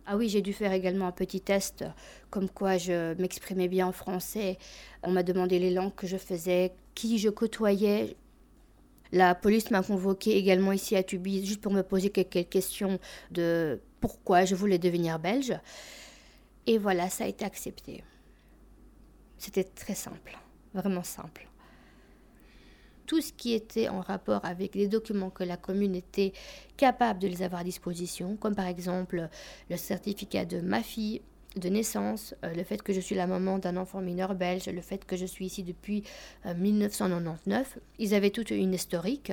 Ah 0.07 0.17
oui, 0.17 0.29
j'ai 0.29 0.41
dû 0.41 0.53
faire 0.53 0.71
également 0.71 1.07
un 1.07 1.11
petit 1.11 1.41
test, 1.41 1.83
comme 2.29 2.47
quoi 2.47 2.77
je 2.77 3.19
m'exprimais 3.19 3.67
bien 3.67 3.87
en 3.87 3.91
français. 3.91 4.59
On 5.01 5.11
m'a 5.11 5.23
demandé 5.23 5.57
les 5.57 5.71
langues 5.71 5.95
que 5.95 6.05
je 6.05 6.17
faisais, 6.17 6.73
qui 6.93 7.17
je 7.17 7.29
côtoyais. 7.29 8.15
La 9.11 9.33
police 9.33 9.71
m'a 9.71 9.81
convoqué 9.81 10.37
également 10.37 10.71
ici 10.71 10.95
à 10.95 11.01
Tubi, 11.01 11.45
juste 11.45 11.61
pour 11.61 11.71
me 11.71 11.81
poser 11.81 12.11
quelques 12.11 12.49
questions 12.49 12.99
de 13.31 13.81
pourquoi 13.99 14.45
je 14.45 14.53
voulais 14.53 14.77
devenir 14.77 15.17
belge. 15.17 15.53
Et 16.67 16.77
voilà, 16.77 17.09
ça 17.09 17.23
a 17.23 17.27
été 17.27 17.43
accepté. 17.43 18.03
C'était 19.39 19.63
très 19.63 19.95
simple, 19.95 20.37
vraiment 20.73 21.03
simple 21.03 21.47
tout 23.05 23.21
ce 23.21 23.31
qui 23.33 23.53
était 23.53 23.89
en 23.89 24.01
rapport 24.01 24.43
avec 24.43 24.75
les 24.75 24.87
documents 24.87 25.29
que 25.29 25.43
la 25.43 25.57
commune 25.57 25.95
était 25.95 26.33
capable 26.77 27.19
de 27.19 27.27
les 27.27 27.43
avoir 27.43 27.61
à 27.61 27.63
disposition, 27.63 28.35
comme 28.35 28.55
par 28.55 28.67
exemple 28.67 29.29
le 29.69 29.77
certificat 29.77 30.45
de 30.45 30.61
ma 30.61 30.81
fille, 30.81 31.21
de 31.55 31.69
naissance, 31.69 32.35
euh, 32.43 32.53
le 32.53 32.63
fait 32.63 32.81
que 32.81 32.93
je 32.93 32.99
suis 32.99 33.15
la 33.15 33.27
maman 33.27 33.59
d'un 33.59 33.77
enfant 33.77 34.01
mineur 34.01 34.35
belge, 34.35 34.67
le 34.67 34.81
fait 34.81 35.05
que 35.05 35.15
je 35.15 35.25
suis 35.25 35.45
ici 35.45 35.63
depuis 35.63 36.03
1999. 36.45 37.79
Ils 37.99 38.13
avaient 38.13 38.29
toute 38.29 38.51
une 38.51 38.73
historique. 38.73 39.31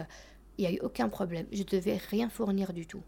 Il 0.59 0.63
n'y 0.63 0.67
a 0.69 0.73
eu 0.73 0.81
aucun 0.83 1.09
problème. 1.09 1.47
Je 1.53 1.65
devais 1.65 1.99
rien 2.11 2.29
fournir 2.29 2.73
du 2.73 2.87
tout. 2.87 3.03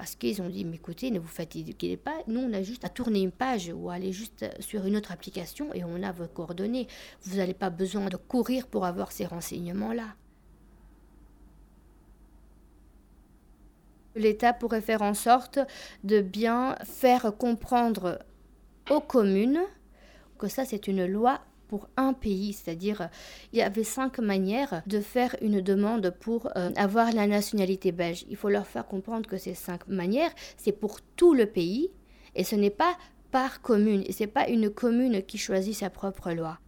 Parce 0.00 0.16
qu'ils 0.16 0.40
ont 0.40 0.48
dit, 0.48 0.64
mais 0.64 0.76
écoutez, 0.76 1.10
ne 1.10 1.18
vous 1.18 1.28
fatiguez 1.28 1.98
pas. 1.98 2.14
Nous, 2.26 2.40
on 2.40 2.54
a 2.54 2.62
juste 2.62 2.86
à 2.86 2.88
tourner 2.88 3.20
une 3.20 3.30
page 3.30 3.70
ou 3.76 3.90
aller 3.90 4.12
juste 4.12 4.46
sur 4.58 4.86
une 4.86 4.96
autre 4.96 5.12
application 5.12 5.74
et 5.74 5.84
on 5.84 6.02
a 6.02 6.10
vos 6.10 6.26
coordonnées. 6.26 6.88
Vous 7.24 7.36
n'avez 7.36 7.52
pas 7.52 7.68
besoin 7.68 8.06
de 8.06 8.16
courir 8.16 8.66
pour 8.66 8.86
avoir 8.86 9.12
ces 9.12 9.26
renseignements-là. 9.26 10.14
L'État 14.14 14.54
pourrait 14.54 14.80
faire 14.80 15.02
en 15.02 15.12
sorte 15.12 15.58
de 16.02 16.22
bien 16.22 16.76
faire 16.84 17.34
comprendre 17.36 18.20
aux 18.88 19.00
communes 19.00 19.60
que 20.38 20.48
ça, 20.48 20.64
c'est 20.64 20.88
une 20.88 21.04
loi 21.04 21.42
pour 21.70 21.88
un 21.96 22.14
pays, 22.14 22.52
c'est-à-dire 22.52 23.08
il 23.52 23.60
y 23.60 23.62
avait 23.62 23.84
cinq 23.84 24.18
manières 24.18 24.82
de 24.88 24.98
faire 24.98 25.36
une 25.40 25.60
demande 25.60 26.10
pour 26.18 26.48
euh, 26.56 26.72
avoir 26.74 27.12
la 27.12 27.28
nationalité 27.28 27.92
belge. 27.92 28.26
Il 28.28 28.34
faut 28.34 28.48
leur 28.48 28.66
faire 28.66 28.88
comprendre 28.88 29.28
que 29.28 29.38
ces 29.38 29.54
cinq 29.54 29.86
manières, 29.86 30.32
c'est 30.56 30.72
pour 30.72 31.00
tout 31.14 31.32
le 31.32 31.46
pays 31.46 31.92
et 32.34 32.42
ce 32.42 32.56
n'est 32.56 32.70
pas 32.70 32.96
par 33.30 33.62
commune 33.62 34.02
et 34.04 34.10
c'est 34.10 34.26
pas 34.26 34.48
une 34.48 34.68
commune 34.68 35.22
qui 35.22 35.38
choisit 35.38 35.76
sa 35.76 35.90
propre 35.90 36.32
loi. 36.32 36.58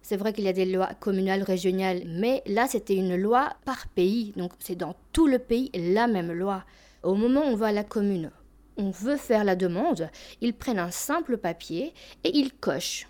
C'est 0.00 0.16
vrai 0.16 0.32
qu'il 0.32 0.44
y 0.44 0.48
a 0.48 0.52
des 0.52 0.64
lois 0.64 0.94
communales, 1.00 1.42
régionales, 1.42 2.02
mais 2.06 2.40
là 2.46 2.68
c'était 2.68 2.94
une 2.94 3.16
loi 3.16 3.52
par 3.64 3.88
pays, 3.88 4.32
donc 4.36 4.52
c'est 4.60 4.76
dans 4.76 4.94
tout 5.12 5.26
le 5.26 5.40
pays 5.40 5.72
la 5.74 6.06
même 6.06 6.30
loi. 6.30 6.62
Au 7.02 7.16
moment 7.16 7.40
où 7.40 7.54
on 7.54 7.56
va 7.56 7.66
à 7.66 7.72
la 7.72 7.82
commune 7.82 8.30
on 8.76 8.90
veut 8.90 9.16
faire 9.16 9.44
la 9.44 9.56
demande, 9.56 10.10
ils 10.40 10.54
prennent 10.54 10.78
un 10.78 10.90
simple 10.90 11.38
papier 11.38 11.94
et 12.24 12.36
ils 12.36 12.52
cochent. 12.52 13.06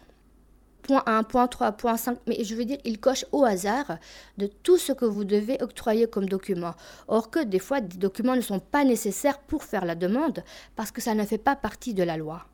Point 0.83 1.05
1, 1.07 1.23
point 1.23 1.47
3, 1.47 1.73
point 1.73 1.97
5, 1.97 2.19
mais 2.27 2.43
je 2.43 2.57
veux 2.57 2.65
dire, 2.65 2.79
ils 2.85 2.99
cochent 2.99 3.27
au 3.31 3.45
hasard 3.45 3.99
de 4.37 4.47
tout 4.49 4.79
ce 4.79 4.93
que 4.93 5.05
vous 5.05 5.23
devez 5.23 5.63
octroyer 5.63 6.09
comme 6.09 6.29
document. 6.29 6.75
Or 7.07 7.31
que 7.31 7.45
des 7.45 7.61
fois, 7.61 7.81
des 7.81 7.99
documents 7.99 8.35
ne 8.35 8.41
sont 8.41 8.59
pas 8.59 8.85
nécessaires 8.85 9.39
pour 9.39 9.63
faire 9.63 9.85
la 9.85 9.95
demande 9.95 10.43
parce 10.75 10.91
que 10.91 11.01
ça 11.01 11.15
ne 11.15 11.25
fait 11.25 11.39
pas 11.39 11.55
partie 11.55 11.95
de 11.95 12.03
la 12.03 12.17
loi. 12.17 12.47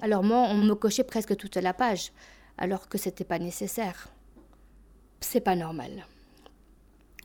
Alors 0.00 0.22
moi, 0.22 0.46
on 0.50 0.56
me 0.56 0.74
cochait 0.74 1.04
presque 1.04 1.36
toute 1.36 1.56
la 1.56 1.74
page, 1.74 2.12
alors 2.56 2.88
que 2.88 2.96
c'était 2.98 3.24
pas 3.24 3.38
nécessaire. 3.38 4.08
C'est 5.20 5.40
pas 5.40 5.56
normal. 5.56 6.06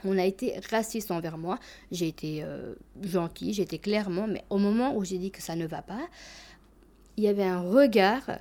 On 0.06 0.18
a 0.18 0.26
été 0.26 0.60
raciste 0.72 1.12
envers 1.12 1.38
moi. 1.38 1.60
J'ai 1.92 2.08
été 2.08 2.44
euh, 2.44 2.76
gentille, 3.02 3.54
j'ai 3.54 3.64
été 3.64 3.80
clairement, 3.80 4.28
mais 4.28 4.44
au 4.50 4.58
moment 4.58 4.96
où 4.96 5.04
j'ai 5.04 5.18
dit 5.18 5.32
que 5.32 5.42
ça 5.42 5.56
ne 5.56 5.68
va 5.68 5.82
pas, 5.82 6.08
il 7.18 7.24
y 7.24 7.28
avait 7.28 7.44
un 7.44 7.62
regard 7.62 8.32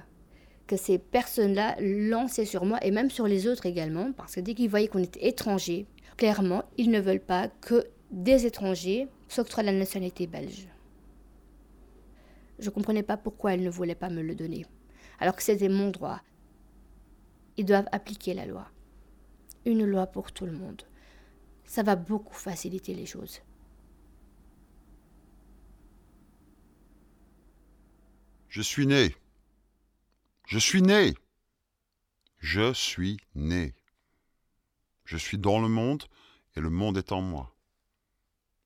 que 0.69 0.77
ces 0.77 0.99
personnes-là 0.99 1.77
lançaient 1.81 2.45
sur 2.45 2.65
moi 2.65 2.79
et 2.85 2.91
même 2.91 3.11
sur 3.11 3.27
les 3.27 3.49
autres 3.49 3.67
également, 3.67 4.13
parce 4.13 4.35
que 4.35 4.41
dès 4.41 4.55
qu'ils 4.55 4.71
voyaient 4.71 4.89
qu'on 4.89 5.03
était 5.03 5.27
étrangers, 5.27 5.87
clairement, 6.17 6.65
ils 6.77 6.91
ne 6.91 7.01
veulent 7.01 7.21
pas 7.21 7.49
que 7.49 7.87
des 8.11 8.47
étrangers 8.47 9.09
s'octroient 9.29 9.63
la 9.63 9.73
nationalité 9.73 10.27
belge. 10.27 10.69
Je 12.59 12.67
ne 12.67 12.71
comprenais 12.71 13.03
pas 13.03 13.17
pourquoi 13.17 13.55
ils 13.55 13.63
ne 13.63 13.71
voulaient 13.71 13.95
pas 13.95 14.11
me 14.11 14.23
le 14.23 14.35
donner, 14.35 14.67
alors 15.19 15.35
que 15.35 15.43
c'était 15.43 15.69
mon 15.69 15.91
droit. 15.91 16.21
Ils 17.57 17.65
doivent 17.65 17.89
appliquer 17.91 18.35
la 18.35 18.47
loi. 18.47 18.69
Une 19.65 19.85
loi 19.85 20.07
pour 20.07 20.31
tout 20.33 20.47
le 20.47 20.53
monde 20.53 20.83
ça 21.69 21.83
va 21.83 21.97
beaucoup 21.97 22.35
faciliter 22.35 22.95
les 22.95 23.07
choses. 23.07 23.43
Je 28.49 28.63
suis 28.63 28.87
né. 28.87 29.15
Je 30.47 30.59
suis 30.59 30.81
né. 30.81 31.15
Je 32.39 32.73
suis 32.73 33.19
né. 33.35 33.75
Je 35.05 35.19
suis 35.19 35.37
dans 35.37 35.61
le 35.61 35.69
monde 35.69 36.05
et 36.57 36.61
le 36.61 36.71
monde 36.71 36.97
est 36.97 37.13
en 37.13 37.21
moi. 37.21 37.55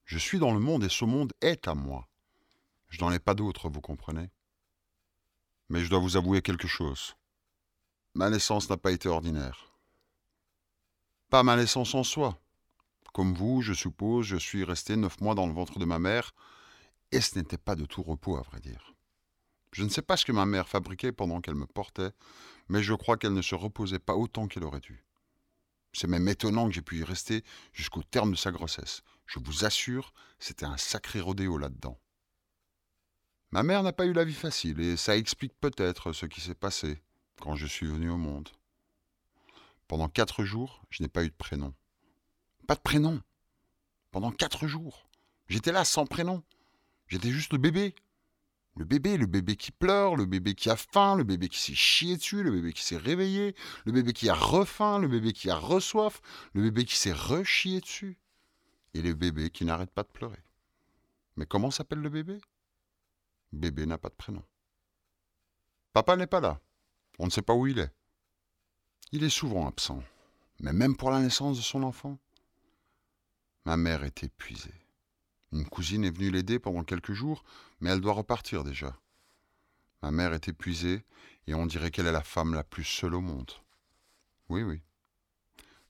Je 0.04 0.18
suis 0.18 0.38
dans 0.38 0.54
le 0.54 0.60
monde 0.60 0.84
et 0.84 0.88
ce 0.88 1.04
monde 1.04 1.32
est 1.40 1.66
à 1.66 1.74
moi. 1.74 2.08
Je 2.88 3.00
n'en 3.00 3.10
ai 3.10 3.18
pas 3.18 3.34
d'autre, 3.34 3.68
vous 3.68 3.80
comprenez? 3.80 4.30
Mais 5.68 5.80
je 5.80 5.90
dois 5.90 5.98
vous 5.98 6.16
avouer 6.16 6.40
quelque 6.40 6.68
chose. 6.68 7.16
Ma 8.14 8.30
naissance 8.30 8.70
n'a 8.70 8.76
pas 8.76 8.92
été 8.92 9.08
ordinaire. 9.08 9.72
Pas 11.30 11.42
ma 11.42 11.56
naissance 11.56 11.94
en 11.94 12.04
soi, 12.04 12.41
comme 13.12 13.34
vous, 13.34 13.62
je 13.62 13.72
suppose, 13.72 14.26
je 14.26 14.36
suis 14.36 14.64
resté 14.64 14.96
neuf 14.96 15.20
mois 15.20 15.34
dans 15.34 15.46
le 15.46 15.52
ventre 15.52 15.78
de 15.78 15.84
ma 15.84 15.98
mère, 15.98 16.34
et 17.10 17.20
ce 17.20 17.38
n'était 17.38 17.58
pas 17.58 17.76
de 17.76 17.84
tout 17.84 18.02
repos, 18.02 18.36
à 18.36 18.42
vrai 18.42 18.60
dire. 18.60 18.94
Je 19.72 19.84
ne 19.84 19.88
sais 19.88 20.02
pas 20.02 20.16
ce 20.16 20.24
que 20.24 20.32
ma 20.32 20.46
mère 20.46 20.68
fabriquait 20.68 21.12
pendant 21.12 21.40
qu'elle 21.40 21.54
me 21.54 21.66
portait, 21.66 22.12
mais 22.68 22.82
je 22.82 22.94
crois 22.94 23.16
qu'elle 23.16 23.34
ne 23.34 23.42
se 23.42 23.54
reposait 23.54 23.98
pas 23.98 24.14
autant 24.14 24.48
qu'elle 24.48 24.64
aurait 24.64 24.80
dû. 24.80 25.04
C'est 25.92 26.06
même 26.06 26.28
étonnant 26.28 26.68
que 26.68 26.74
j'ai 26.74 26.82
pu 26.82 26.98
y 27.00 27.04
rester 27.04 27.44
jusqu'au 27.72 28.02
terme 28.02 28.32
de 28.32 28.36
sa 28.36 28.50
grossesse. 28.50 29.02
Je 29.26 29.38
vous 29.38 29.64
assure, 29.64 30.12
c'était 30.38 30.64
un 30.64 30.78
sacré 30.78 31.20
rodéo 31.20 31.58
là-dedans. 31.58 31.98
Ma 33.50 33.62
mère 33.62 33.82
n'a 33.82 33.92
pas 33.92 34.06
eu 34.06 34.14
la 34.14 34.24
vie 34.24 34.32
facile, 34.32 34.80
et 34.80 34.96
ça 34.96 35.16
explique 35.16 35.52
peut-être 35.60 36.12
ce 36.12 36.24
qui 36.24 36.40
s'est 36.40 36.54
passé 36.54 37.02
quand 37.40 37.56
je 37.56 37.66
suis 37.66 37.86
venu 37.86 38.08
au 38.08 38.16
monde. 38.16 38.48
Pendant 39.86 40.08
quatre 40.08 40.44
jours, 40.44 40.82
je 40.88 41.02
n'ai 41.02 41.08
pas 41.08 41.24
eu 41.24 41.28
de 41.28 41.34
prénom. 41.34 41.74
Pas 42.66 42.74
de 42.74 42.80
prénom. 42.80 43.20
Pendant 44.10 44.30
quatre 44.30 44.66
jours. 44.66 45.08
J'étais 45.48 45.72
là 45.72 45.84
sans 45.84 46.06
prénom. 46.06 46.42
J'étais 47.08 47.30
juste 47.30 47.52
le 47.52 47.58
bébé. 47.58 47.94
Le 48.76 48.86
bébé, 48.86 49.18
le 49.18 49.26
bébé 49.26 49.56
qui 49.56 49.70
pleure, 49.70 50.16
le 50.16 50.24
bébé 50.24 50.54
qui 50.54 50.70
a 50.70 50.76
faim, 50.76 51.16
le 51.16 51.24
bébé 51.24 51.48
qui 51.50 51.58
s'est 51.58 51.74
chié 51.74 52.16
dessus, 52.16 52.42
le 52.42 52.50
bébé 52.50 52.72
qui 52.72 52.82
s'est 52.82 52.96
réveillé, 52.96 53.54
le 53.84 53.92
bébé 53.92 54.14
qui 54.14 54.30
a 54.30 54.34
refaim, 54.34 54.98
le 54.98 55.08
bébé 55.08 55.34
qui 55.34 55.50
a 55.50 55.56
resoif, 55.56 56.22
le 56.54 56.62
bébé 56.62 56.86
qui 56.86 56.96
s'est 56.96 57.12
rechié 57.12 57.80
dessus. 57.80 58.18
Et 58.94 59.02
le 59.02 59.12
bébé 59.14 59.50
qui 59.50 59.64
n'arrête 59.64 59.90
pas 59.90 60.02
de 60.02 60.08
pleurer. 60.08 60.42
Mais 61.36 61.46
comment 61.46 61.70
s'appelle 61.70 62.00
le 62.00 62.08
bébé? 62.08 62.38
Bébé 63.52 63.84
n'a 63.84 63.98
pas 63.98 64.08
de 64.08 64.14
prénom. 64.14 64.42
Papa 65.92 66.16
n'est 66.16 66.26
pas 66.26 66.40
là. 66.40 66.60
On 67.18 67.26
ne 67.26 67.30
sait 67.30 67.42
pas 67.42 67.54
où 67.54 67.66
il 67.66 67.78
est. 67.78 67.92
Il 69.12 69.24
est 69.24 69.30
souvent 69.30 69.68
absent. 69.68 70.02
Mais 70.60 70.72
même 70.72 70.96
pour 70.96 71.10
la 71.10 71.20
naissance 71.20 71.58
de 71.58 71.62
son 71.62 71.82
enfant, 71.82 72.18
Ma 73.64 73.76
mère 73.76 74.04
est 74.04 74.24
épuisée. 74.24 74.74
Une 75.52 75.68
cousine 75.68 76.04
est 76.04 76.10
venue 76.10 76.30
l'aider 76.30 76.58
pendant 76.58 76.82
quelques 76.82 77.12
jours, 77.12 77.44
mais 77.80 77.90
elle 77.90 78.00
doit 78.00 78.14
repartir 78.14 78.64
déjà. 78.64 78.98
Ma 80.02 80.10
mère 80.10 80.32
est 80.32 80.48
épuisée 80.48 81.04
et 81.46 81.54
on 81.54 81.66
dirait 81.66 81.90
qu'elle 81.90 82.06
est 82.06 82.12
la 82.12 82.24
femme 82.24 82.54
la 82.54 82.64
plus 82.64 82.84
seule 82.84 83.14
au 83.14 83.20
monde. 83.20 83.52
Oui, 84.48 84.62
oui. 84.62 84.82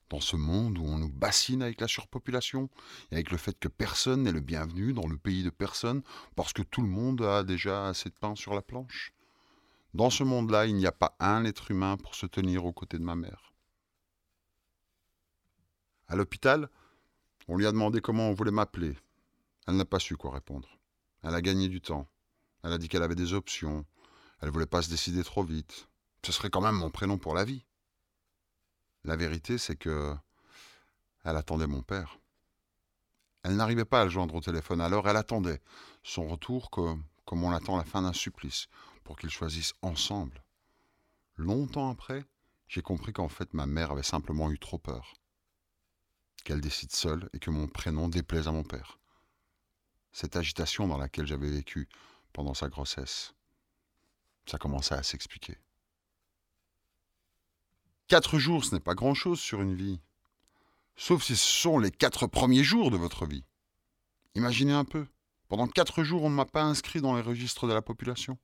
Dans 0.09 0.19
ce 0.19 0.35
monde 0.35 0.77
où 0.77 0.83
on 0.83 0.99
nous 0.99 1.09
bassine 1.09 1.63
avec 1.63 1.81
la 1.81 1.87
surpopulation 1.87 2.69
et 3.09 3.15
avec 3.15 3.31
le 3.31 3.37
fait 3.37 3.57
que 3.57 3.67
personne 3.67 4.23
n'est 4.23 4.31
le 4.31 4.41
bienvenu 4.41 4.93
dans 4.93 5.07
le 5.07 5.17
pays 5.17 5.43
de 5.43 5.49
personne 5.49 6.03
parce 6.35 6.53
que 6.53 6.61
tout 6.61 6.83
le 6.83 6.87
monde 6.87 7.21
a 7.23 7.43
déjà 7.43 7.87
assez 7.87 8.09
de 8.09 8.15
pain 8.15 8.35
sur 8.35 8.53
la 8.53 8.61
planche. 8.61 9.13
Dans 9.95 10.11
ce 10.11 10.23
monde-là, 10.23 10.67
il 10.67 10.75
n'y 10.75 10.85
a 10.85 10.91
pas 10.91 11.15
un 11.19 11.45
être 11.45 11.71
humain 11.71 11.97
pour 11.97 12.13
se 12.13 12.27
tenir 12.27 12.65
aux 12.65 12.73
côtés 12.73 12.99
de 12.99 13.03
ma 13.03 13.15
mère. 13.15 13.53
À 16.07 16.15
l'hôpital, 16.15 16.69
on 17.47 17.57
lui 17.57 17.67
a 17.67 17.71
demandé 17.71 18.01
comment 18.01 18.29
on 18.29 18.33
voulait 18.33 18.51
m'appeler. 18.51 18.97
Elle 19.67 19.75
n'a 19.75 19.85
pas 19.85 19.99
su 19.99 20.15
quoi 20.15 20.31
répondre. 20.31 20.69
Elle 21.23 21.35
a 21.35 21.41
gagné 21.41 21.67
du 21.67 21.81
temps. 21.81 22.07
Elle 22.63 22.73
a 22.73 22.77
dit 22.77 22.89
qu'elle 22.89 23.03
avait 23.03 23.15
des 23.15 23.33
options. 23.33 23.85
Elle 24.41 24.49
voulait 24.49 24.65
pas 24.65 24.81
se 24.81 24.89
décider 24.89 25.23
trop 25.23 25.43
vite. 25.43 25.87
Ce 26.25 26.31
serait 26.31 26.49
quand 26.49 26.61
même 26.61 26.75
mon 26.75 26.89
prénom 26.89 27.17
pour 27.17 27.35
la 27.35 27.43
vie. 27.43 27.65
La 29.03 29.15
vérité, 29.15 29.57
c'est 29.57 29.75
que 29.75 30.15
elle 31.23 31.37
attendait 31.37 31.67
mon 31.67 31.81
père. 31.81 32.19
Elle 33.43 33.55
n'arrivait 33.57 33.85
pas 33.85 34.01
à 34.01 34.03
le 34.05 34.09
joindre 34.09 34.35
au 34.35 34.41
téléphone, 34.41 34.79
alors 34.79 35.07
elle 35.09 35.17
attendait 35.17 35.61
son 36.01 36.27
retour 36.27 36.69
comme 36.69 37.03
on 37.29 37.51
attend 37.51 37.75
la 37.75 37.83
fin 37.83 38.01
d'un 38.01 38.13
supplice, 38.13 38.67
pour 39.03 39.17
qu'ils 39.17 39.29
choisissent 39.29 39.73
ensemble. 39.81 40.43
Longtemps 41.35 41.89
après, 41.89 42.23
j'ai 42.67 42.81
compris 42.81 43.11
qu'en 43.11 43.27
fait 43.27 43.53
ma 43.53 43.65
mère 43.65 43.91
avait 43.91 44.03
simplement 44.03 44.49
eu 44.49 44.59
trop 44.59 44.77
peur 44.77 45.13
qu'elle 46.43 46.61
décide 46.61 46.91
seule 46.91 47.29
et 47.33 47.39
que 47.39 47.49
mon 47.49 47.67
prénom 47.67 48.07
déplaise 48.09 48.47
à 48.47 48.51
mon 48.51 48.63
père. 48.63 48.99
Cette 50.11 50.35
agitation 50.35 50.87
dans 50.87 50.97
laquelle 50.97 51.27
j'avais 51.27 51.49
vécu 51.49 51.87
pendant 52.33 52.53
sa 52.53 52.69
grossesse, 52.69 53.33
ça 54.45 54.57
commençait 54.57 54.95
à 54.95 55.03
s'expliquer. 55.03 55.57
Quatre 58.07 58.37
jours, 58.37 58.65
ce 58.65 58.75
n'est 58.75 58.81
pas 58.81 58.95
grand-chose 58.95 59.39
sur 59.39 59.61
une 59.61 59.75
vie, 59.75 59.99
sauf 60.95 61.23
si 61.23 61.35
ce 61.35 61.61
sont 61.61 61.79
les 61.79 61.91
quatre 61.91 62.27
premiers 62.27 62.63
jours 62.63 62.91
de 62.91 62.97
votre 62.97 63.25
vie. 63.25 63.45
Imaginez 64.35 64.73
un 64.73 64.85
peu, 64.85 65.07
pendant 65.47 65.67
quatre 65.67 66.03
jours, 66.03 66.23
on 66.23 66.29
ne 66.29 66.35
m'a 66.35 66.45
pas 66.45 66.63
inscrit 66.63 67.01
dans 67.01 67.15
les 67.15 67.21
registres 67.21 67.67
de 67.67 67.73
la 67.73 67.81
population. 67.81 68.37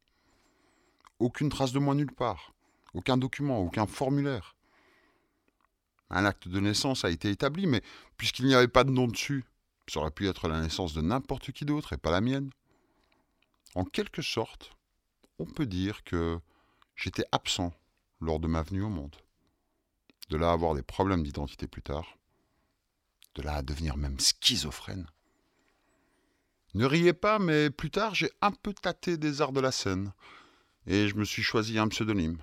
Aucune 1.20 1.50
trace 1.50 1.74
de 1.74 1.80
moi 1.80 1.96
nulle 1.96 2.14
part, 2.14 2.54
aucun 2.94 3.18
document, 3.18 3.60
aucun 3.60 3.86
formulaire. 3.86 4.56
Un 6.10 6.26
acte 6.26 6.48
de 6.48 6.60
naissance 6.60 7.06
a 7.06 7.10
été 7.10 7.30
établi, 7.30 7.68
mais 7.68 7.82
puisqu'il 8.18 8.46
n'y 8.46 8.56
avait 8.56 8.68
pas 8.68 8.84
de 8.84 8.92
nom 8.92 9.08
dessus, 9.08 9.46
ça 9.88 10.00
aurait 10.00 10.12
pu 10.12 10.28
être 10.28 10.48
la 10.48 10.62
naissance 10.62 10.94
de 10.94 11.02
n'importe 11.02 11.52
qui 11.52 11.66
d'autre 11.66 11.94
et 11.94 11.98
pas 11.98 12.12
la 12.12 12.22
mienne. 12.22 12.50
En 13.76 13.86
quelque 13.86 14.22
sorte, 14.22 14.72
on 15.38 15.46
peut 15.46 15.66
dire 15.66 16.04
que 16.04 16.40
j'étais 16.96 17.26
absent 17.32 17.74
lors 18.22 18.40
de 18.40 18.48
ma 18.48 18.62
venue 18.62 18.84
au 18.84 18.90
monde. 18.90 19.16
De 20.30 20.38
là 20.38 20.50
à 20.50 20.54
avoir 20.54 20.76
des 20.76 20.84
problèmes 20.84 21.24
d'identité 21.24 21.68
plus 21.68 21.82
tard. 21.82 22.18
De 23.36 23.42
là 23.42 23.56
à 23.56 23.62
devenir 23.62 23.98
même 23.98 24.20
schizophrène. 24.20 25.08
Ne 26.76 26.86
riez 26.86 27.14
pas, 27.14 27.40
mais 27.40 27.70
plus 27.70 27.90
tard, 27.90 28.14
j'ai 28.14 28.32
un 28.42 28.52
peu 28.52 28.74
tâté 28.74 29.18
des 29.18 29.42
arts 29.42 29.54
de 29.54 29.60
la 29.60 29.72
scène. 29.72 30.14
Et 30.86 31.08
je 31.08 31.16
me 31.16 31.26
suis 31.26 31.42
choisi 31.42 31.80
un 31.80 31.88
pseudonyme. 31.88 32.38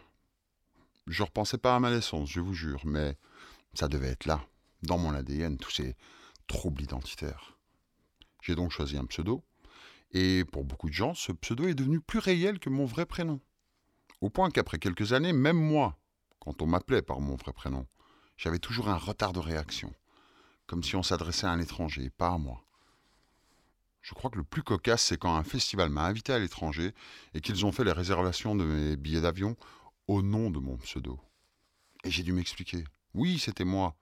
Je 1.06 1.22
repensais 1.22 1.58
pas 1.58 1.76
à 1.76 1.80
ma 1.80 1.90
naissance, 1.90 2.28
je 2.28 2.40
vous 2.40 2.54
jure, 2.54 2.80
mais 2.84 3.16
ça 3.76 3.88
devait 3.88 4.08
être 4.08 4.26
là, 4.26 4.44
dans 4.82 4.98
mon 4.98 5.14
ADN, 5.14 5.58
tous 5.58 5.70
ces 5.70 5.96
troubles 6.46 6.82
identitaires. 6.82 7.58
J'ai 8.42 8.54
donc 8.54 8.70
choisi 8.70 8.96
un 8.96 9.06
pseudo, 9.06 9.44
et 10.12 10.44
pour 10.44 10.64
beaucoup 10.64 10.88
de 10.88 10.94
gens, 10.94 11.14
ce 11.14 11.32
pseudo 11.32 11.66
est 11.66 11.74
devenu 11.74 12.00
plus 12.00 12.18
réel 12.18 12.58
que 12.58 12.70
mon 12.70 12.84
vrai 12.84 13.06
prénom. 13.06 13.40
Au 14.20 14.30
point 14.30 14.50
qu'après 14.50 14.78
quelques 14.78 15.12
années, 15.12 15.32
même 15.32 15.58
moi, 15.58 15.98
quand 16.38 16.62
on 16.62 16.66
m'appelait 16.66 17.02
par 17.02 17.20
mon 17.20 17.36
vrai 17.36 17.52
prénom, 17.52 17.86
j'avais 18.36 18.58
toujours 18.58 18.88
un 18.88 18.96
retard 18.96 19.32
de 19.32 19.40
réaction, 19.40 19.92
comme 20.66 20.82
si 20.82 20.96
on 20.96 21.02
s'adressait 21.02 21.46
à 21.46 21.50
un 21.50 21.60
étranger, 21.60 22.10
pas 22.10 22.30
à 22.30 22.38
moi. 22.38 22.64
Je 24.00 24.14
crois 24.14 24.30
que 24.30 24.38
le 24.38 24.44
plus 24.44 24.62
cocasse, 24.62 25.02
c'est 25.02 25.18
quand 25.18 25.34
un 25.34 25.42
festival 25.42 25.90
m'a 25.90 26.04
invité 26.04 26.32
à 26.32 26.38
l'étranger 26.38 26.94
et 27.34 27.40
qu'ils 27.40 27.66
ont 27.66 27.72
fait 27.72 27.82
les 27.82 27.92
réservations 27.92 28.54
de 28.54 28.64
mes 28.64 28.96
billets 28.96 29.22
d'avion 29.22 29.56
au 30.06 30.22
nom 30.22 30.50
de 30.50 30.60
mon 30.60 30.76
pseudo. 30.76 31.18
Et 32.04 32.10
j'ai 32.12 32.22
dû 32.22 32.32
m'expliquer. 32.32 32.84
Oui, 33.16 33.38
c'était 33.38 33.64
moi. 33.64 33.96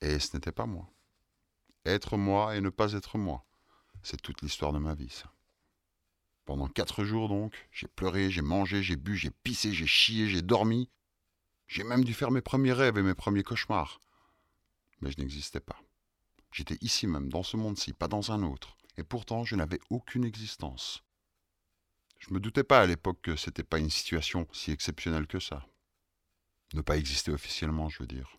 Et 0.00 0.18
ce 0.18 0.34
n'était 0.34 0.50
pas 0.50 0.64
moi. 0.64 0.90
Être 1.84 2.16
moi 2.16 2.56
et 2.56 2.62
ne 2.62 2.70
pas 2.70 2.94
être 2.94 3.18
moi. 3.18 3.44
C'est 4.02 4.22
toute 4.22 4.40
l'histoire 4.40 4.72
de 4.72 4.78
ma 4.78 4.94
vie, 4.94 5.10
ça. 5.10 5.30
Pendant 6.46 6.66
quatre 6.66 7.04
jours 7.04 7.28
donc, 7.28 7.68
j'ai 7.70 7.86
pleuré, 7.86 8.30
j'ai 8.30 8.40
mangé, 8.40 8.82
j'ai 8.82 8.96
bu, 8.96 9.14
j'ai 9.14 9.30
pissé, 9.30 9.74
j'ai 9.74 9.86
chié, 9.86 10.26
j'ai 10.26 10.40
dormi. 10.40 10.88
J'ai 11.68 11.84
même 11.84 12.02
dû 12.02 12.14
faire 12.14 12.30
mes 12.30 12.40
premiers 12.40 12.72
rêves 12.72 12.96
et 12.96 13.02
mes 13.02 13.14
premiers 13.14 13.42
cauchemars. 13.42 14.00
Mais 15.02 15.10
je 15.10 15.20
n'existais 15.20 15.60
pas. 15.60 15.78
J'étais 16.50 16.78
ici 16.80 17.06
même, 17.06 17.28
dans 17.28 17.42
ce 17.42 17.58
monde-ci, 17.58 17.92
pas 17.92 18.08
dans 18.08 18.32
un 18.32 18.42
autre. 18.42 18.78
Et 18.96 19.04
pourtant, 19.04 19.44
je 19.44 19.54
n'avais 19.54 19.80
aucune 19.90 20.24
existence. 20.24 21.04
Je 22.18 22.32
me 22.32 22.40
doutais 22.40 22.64
pas 22.64 22.80
à 22.80 22.86
l'époque 22.86 23.20
que 23.20 23.36
c'était 23.36 23.64
pas 23.64 23.78
une 23.78 23.90
situation 23.90 24.48
si 24.54 24.70
exceptionnelle 24.70 25.26
que 25.26 25.40
ça. 25.40 25.66
Ne 26.74 26.82
pas 26.82 26.96
exister 26.96 27.32
officiellement, 27.32 27.88
je 27.88 27.98
veux 28.00 28.06
dire. 28.06 28.36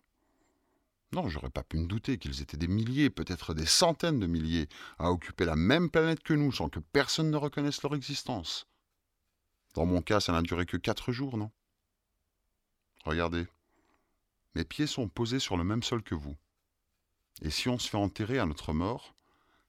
Non, 1.12 1.28
j'aurais 1.28 1.50
pas 1.50 1.62
pu 1.62 1.76
me 1.76 1.86
douter 1.86 2.16
qu'ils 2.16 2.40
étaient 2.40 2.56
des 2.56 2.68
milliers, 2.68 3.10
peut-être 3.10 3.52
des 3.52 3.66
centaines 3.66 4.18
de 4.18 4.26
milliers, 4.26 4.68
à 4.98 5.10
occuper 5.10 5.44
la 5.44 5.56
même 5.56 5.90
planète 5.90 6.22
que 6.22 6.32
nous 6.32 6.52
sans 6.52 6.70
que 6.70 6.80
personne 6.80 7.30
ne 7.30 7.36
reconnaisse 7.36 7.82
leur 7.82 7.94
existence. 7.94 8.66
Dans 9.74 9.84
mon 9.84 10.00
cas, 10.00 10.20
ça 10.20 10.32
n'a 10.32 10.40
duré 10.40 10.64
que 10.64 10.78
quatre 10.78 11.12
jours, 11.12 11.36
non? 11.36 11.50
Regardez. 13.04 13.46
Mes 14.54 14.64
pieds 14.64 14.86
sont 14.86 15.08
posés 15.08 15.38
sur 15.38 15.56
le 15.56 15.64
même 15.64 15.82
sol 15.82 16.02
que 16.02 16.14
vous. 16.14 16.36
Et 17.42 17.50
si 17.50 17.68
on 17.68 17.78
se 17.78 17.90
fait 17.90 17.96
enterrer 17.96 18.38
à 18.38 18.46
notre 18.46 18.72
mort, 18.72 19.14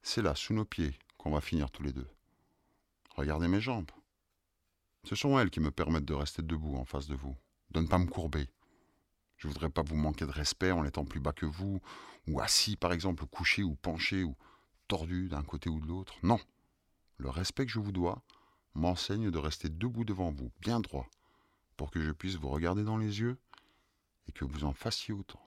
c'est 0.01 0.21
là, 0.21 0.35
sous 0.35 0.53
nos 0.53 0.65
pieds, 0.65 0.97
qu'on 1.17 1.31
va 1.31 1.41
finir 1.41 1.71
tous 1.71 1.83
les 1.83 1.93
deux. 1.93 2.09
Regardez 3.15 3.47
mes 3.47 3.61
jambes. 3.61 3.91
Ce 5.03 5.15
sont 5.15 5.37
elles 5.39 5.49
qui 5.49 5.59
me 5.59 5.71
permettent 5.71 6.05
de 6.05 6.13
rester 6.13 6.41
debout 6.41 6.75
en 6.75 6.85
face 6.85 7.07
de 7.07 7.15
vous, 7.15 7.35
de 7.73 7.79
ne 7.79 7.87
pas 7.87 7.97
me 7.97 8.07
courber. 8.07 8.49
Je 9.37 9.47
voudrais 9.47 9.69
pas 9.69 9.81
vous 9.81 9.95
manquer 9.95 10.25
de 10.25 10.31
respect 10.31 10.71
en 10.71 10.85
étant 10.85 11.05
plus 11.05 11.19
bas 11.19 11.33
que 11.33 11.45
vous, 11.45 11.81
ou 12.27 12.39
assis 12.39 12.75
par 12.75 12.93
exemple, 12.93 13.25
couché 13.25 13.63
ou 13.63 13.75
penché, 13.75 14.23
ou 14.23 14.35
tordu 14.87 15.27
d'un 15.27 15.43
côté 15.43 15.69
ou 15.69 15.79
de 15.79 15.87
l'autre. 15.87 16.15
Non. 16.23 16.39
Le 17.17 17.29
respect 17.29 17.65
que 17.65 17.71
je 17.71 17.79
vous 17.79 17.91
dois 17.91 18.23
m'enseigne 18.73 19.31
de 19.31 19.37
rester 19.37 19.69
debout 19.69 20.05
devant 20.05 20.31
vous, 20.31 20.51
bien 20.59 20.79
droit, 20.79 21.07
pour 21.77 21.91
que 21.91 22.01
je 22.01 22.11
puisse 22.11 22.35
vous 22.35 22.49
regarder 22.49 22.83
dans 22.83 22.97
les 22.97 23.19
yeux 23.19 23.37
et 24.27 24.31
que 24.31 24.45
vous 24.45 24.63
en 24.63 24.73
fassiez 24.73 25.13
autant. 25.13 25.41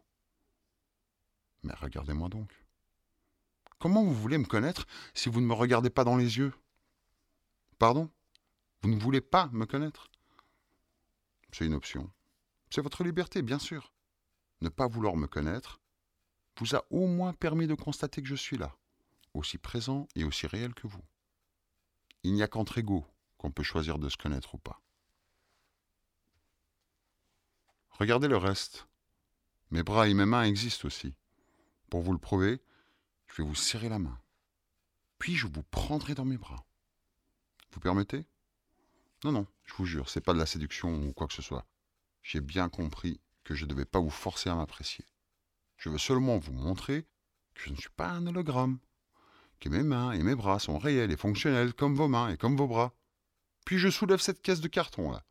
Mais 1.62 1.74
regardez-moi 1.74 2.28
donc. 2.28 2.50
Comment 3.78 4.02
vous 4.02 4.14
voulez 4.14 4.38
me 4.38 4.44
connaître 4.44 4.86
si 5.14 5.28
vous 5.28 5.40
ne 5.40 5.46
me 5.46 5.52
regardez 5.52 5.90
pas 5.90 6.04
dans 6.04 6.16
les 6.16 6.38
yeux? 6.38 6.52
Pardon? 7.78 8.10
Vous 8.82 8.88
ne 8.88 8.98
voulez 8.98 9.20
pas 9.20 9.48
me 9.52 9.66
connaître? 9.66 10.10
C'est 11.52 11.66
une 11.66 11.74
option. 11.74 12.10
C'est 12.70 12.82
votre 12.82 13.04
liberté, 13.04 13.42
bien 13.42 13.58
sûr. 13.58 13.92
Ne 14.60 14.68
pas 14.68 14.86
vouloir 14.86 15.16
me 15.16 15.26
connaître 15.26 15.80
vous 16.58 16.74
a 16.74 16.84
au 16.90 17.06
moins 17.06 17.32
permis 17.32 17.66
de 17.66 17.74
constater 17.74 18.22
que 18.22 18.28
je 18.28 18.34
suis 18.34 18.56
là, 18.56 18.74
aussi 19.34 19.58
présent 19.58 20.08
et 20.14 20.24
aussi 20.24 20.46
réel 20.46 20.74
que 20.74 20.86
vous. 20.86 21.04
Il 22.22 22.32
n'y 22.32 22.42
a 22.42 22.48
qu'entre 22.48 22.78
égaux 22.78 23.06
qu'on 23.36 23.52
peut 23.52 23.62
choisir 23.62 23.98
de 23.98 24.08
se 24.08 24.16
connaître 24.16 24.54
ou 24.54 24.58
pas. 24.58 24.80
Regardez 27.90 28.28
le 28.28 28.36
reste. 28.36 28.88
Mes 29.70 29.82
bras 29.82 30.08
et 30.08 30.14
mes 30.14 30.26
mains 30.26 30.44
existent 30.44 30.86
aussi. 30.86 31.14
Pour 31.90 32.00
vous 32.00 32.12
le 32.12 32.18
prouver, 32.18 32.60
je 33.26 33.42
vais 33.42 33.48
vous 33.48 33.54
serrer 33.54 33.88
la 33.88 33.98
main. 33.98 34.18
Puis 35.18 35.34
je 35.34 35.46
vous 35.46 35.62
prendrai 35.62 36.14
dans 36.14 36.24
mes 36.24 36.38
bras. 36.38 36.64
Vous 37.72 37.80
permettez? 37.80 38.26
Non, 39.24 39.32
non, 39.32 39.46
je 39.64 39.74
vous 39.74 39.86
jure, 39.86 40.08
c'est 40.08 40.20
pas 40.20 40.34
de 40.34 40.38
la 40.38 40.46
séduction 40.46 41.06
ou 41.06 41.12
quoi 41.12 41.26
que 41.26 41.34
ce 41.34 41.42
soit. 41.42 41.66
J'ai 42.28 42.40
bien 42.40 42.68
compris 42.68 43.20
que 43.44 43.54
je 43.54 43.66
ne 43.66 43.70
devais 43.70 43.84
pas 43.84 44.00
vous 44.00 44.10
forcer 44.10 44.50
à 44.50 44.56
m'apprécier. 44.56 45.04
Je 45.76 45.90
veux 45.90 45.98
seulement 45.98 46.38
vous 46.38 46.52
montrer 46.52 47.06
que 47.54 47.62
je 47.62 47.70
ne 47.70 47.76
suis 47.76 47.88
pas 47.90 48.08
un 48.08 48.26
hologramme, 48.26 48.80
que 49.60 49.68
mes 49.68 49.84
mains 49.84 50.10
et 50.10 50.24
mes 50.24 50.34
bras 50.34 50.58
sont 50.58 50.76
réels 50.76 51.12
et 51.12 51.16
fonctionnels 51.16 51.72
comme 51.72 51.94
vos 51.94 52.08
mains 52.08 52.30
et 52.30 52.36
comme 52.36 52.56
vos 52.56 52.66
bras. 52.66 52.92
Puis 53.64 53.78
je 53.78 53.88
soulève 53.88 54.18
cette 54.18 54.42
caisse 54.42 54.60
de 54.60 54.66
carton 54.66 55.12
là. 55.12 55.22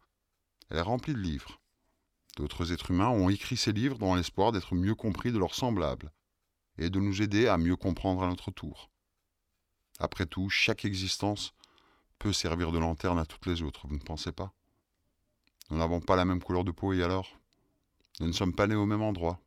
Elle 0.70 0.78
est 0.78 0.82
remplie 0.82 1.12
de 1.12 1.20
livres. 1.20 1.60
D'autres 2.38 2.72
êtres 2.72 2.92
humains 2.92 3.10
ont 3.10 3.28
écrit 3.28 3.58
ces 3.58 3.74
livres 3.74 3.98
dans 3.98 4.16
l'espoir 4.16 4.54
d'être 4.54 4.74
mieux 4.74 4.96
compris 4.96 5.34
de 5.34 5.38
leurs 5.38 5.56
semblables 5.56 6.14
et 6.78 6.90
de 6.90 7.02
nous 7.02 7.22
aider 7.22 7.50
à 7.50 7.58
mieux 7.58 7.76
comprendre 7.76 8.24
à 8.24 8.28
notre 8.28 8.52
tour. 8.52 8.90
Après 10.00 10.28
tout, 10.28 10.50
chaque 10.50 10.86
existence 10.86 11.54
peut 12.20 12.32
servir 12.32 12.72
de 12.72 12.80
lanterne 12.80 13.20
à 13.20 13.26
toutes 13.26 13.48
les 13.48 13.64
autres, 13.64 13.86
vous 13.86 13.96
ne 13.96 14.02
pensez 14.02 14.32
pas? 14.32 14.54
Nous 15.70 15.78
n'avons 15.78 16.00
pas 16.00 16.16
la 16.16 16.26
même 16.26 16.42
couleur 16.42 16.64
de 16.64 16.72
peau 16.72 16.94
et 16.94 17.04
alors? 17.04 17.40
Nous 18.20 18.28
ne 18.28 18.32
sommes 18.32 18.54
pas 18.54 18.68
nés 18.68 18.76
au 18.76 18.86
même 18.86 19.02
endroit, 19.02 19.40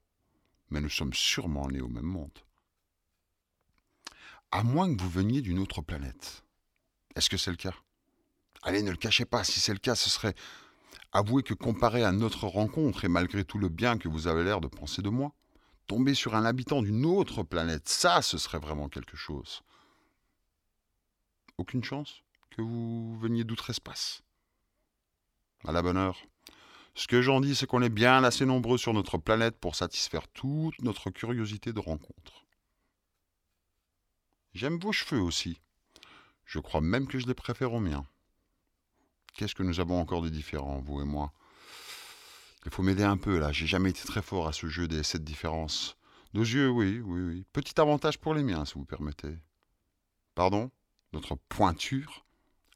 mais 0.71 0.81
nous 0.81 0.91
sommes 0.91 1.15
sûrement 1.15 1.69
nés 1.69 1.81
au 1.81 1.89
même 1.89 2.05
monde. 2.05 2.39
À 4.51 4.63
moins 4.63 4.95
que 4.95 5.01
vous 5.01 5.11
veniez 5.11 5.43
d'une 5.43 5.59
autre 5.59 5.81
planète. 5.81 6.45
Est-ce 7.15 7.31
que 7.31 7.37
c'est 7.37 7.51
le 7.51 7.57
cas? 7.57 7.75
Allez, 8.63 8.83
ne 8.83 8.91
le 8.91 8.97
cachez 8.97 9.25
pas, 9.25 9.45
si 9.45 9.61
c'est 9.61 9.73
le 9.73 9.79
cas, 9.79 9.95
ce 9.95 10.11
serait 10.11 10.35
avouer 11.13 11.43
que 11.43 11.55
comparé 11.55 12.03
à 12.05 12.13
notre 12.13 12.47
rencontre 12.47 13.05
et 13.05 13.09
malgré 13.09 13.45
tout 13.45 13.59
le 13.59 13.69
bien 13.69 13.99
que 13.99 14.09
vous 14.09 14.27
avez 14.27 14.45
l'air 14.45 14.61
de 14.61 14.69
penser 14.69 15.03
de 15.03 15.09
moi, 15.09 15.33
tomber 15.87 16.15
sur 16.15 16.35
un 16.35 16.45
habitant 16.45 16.83
d'une 16.83 17.07
autre 17.07 17.43
planète, 17.43 17.89
ça, 17.89 18.23
ce 18.23 18.39
serait 18.39 18.59
vraiment 18.59 18.89
quelque 18.89 19.17
chose. 19.17 19.63
Aucune 21.57 21.85
chance 21.85 22.23
que 22.51 22.63
vous 22.63 23.19
veniez 23.19 23.45
d'outre-espace 23.45 24.23
À 25.64 25.73
la 25.73 25.83
bonne 25.83 25.97
heure. 25.97 26.23
Ce 26.94 27.07
que 27.07 27.23
j'en 27.23 27.40
dis, 27.40 27.55
c'est 27.55 27.66
qu'on 27.66 27.83
est 27.83 27.88
bien 27.88 28.25
assez 28.25 28.44
nombreux 28.44 28.79
sur 28.79 28.92
notre 28.92 29.18
planète 29.18 29.59
pour 29.59 29.77
satisfaire 29.77 30.27
toute 30.29 30.81
notre 30.83 31.11
curiosité 31.11 31.73
de 31.73 31.81
rencontre. 31.81 32.44
J'aime 34.53 34.79
vos 34.79 34.92
cheveux 34.92 35.21
aussi. 35.21 35.61
Je 36.44 36.59
crois 36.59 36.81
même 36.81 37.07
que 37.07 37.18
je 37.18 37.27
les 37.27 37.35
préfère 37.35 37.73
aux 37.73 37.81
miens. 37.81 38.07
Qu'est-ce 39.35 39.55
que 39.55 39.62
nous 39.62 39.79
avons 39.79 40.01
encore 40.01 40.23
de 40.23 40.29
différent, 40.29 40.81
vous 40.81 41.01
et 41.01 41.05
moi? 41.05 41.33
Il 42.64 42.73
faut 42.73 42.83
m'aider 42.83 43.05
un 43.05 43.16
peu 43.16 43.38
là, 43.38 43.53
j'ai 43.53 43.66
jamais 43.66 43.90
été 43.90 44.03
très 44.03 44.23
fort 44.23 44.49
à 44.49 44.53
ce 44.53 44.66
jeu 44.66 44.88
des 44.88 45.03
sept 45.03 45.23
différences. 45.23 45.97
Nos 46.35 46.42
yeux, 46.42 46.68
oui, 46.68 47.01
oui, 47.01 47.21
oui. 47.21 47.47
Petit 47.53 47.81
avantage 47.81 48.18
pour 48.18 48.35
les 48.35 48.42
miens, 48.42 48.64
si 48.64 48.75
vous 48.75 48.85
permettez. 48.85 49.38
Pardon? 50.35 50.71
Notre 51.12 51.37
pointure? 51.37 52.27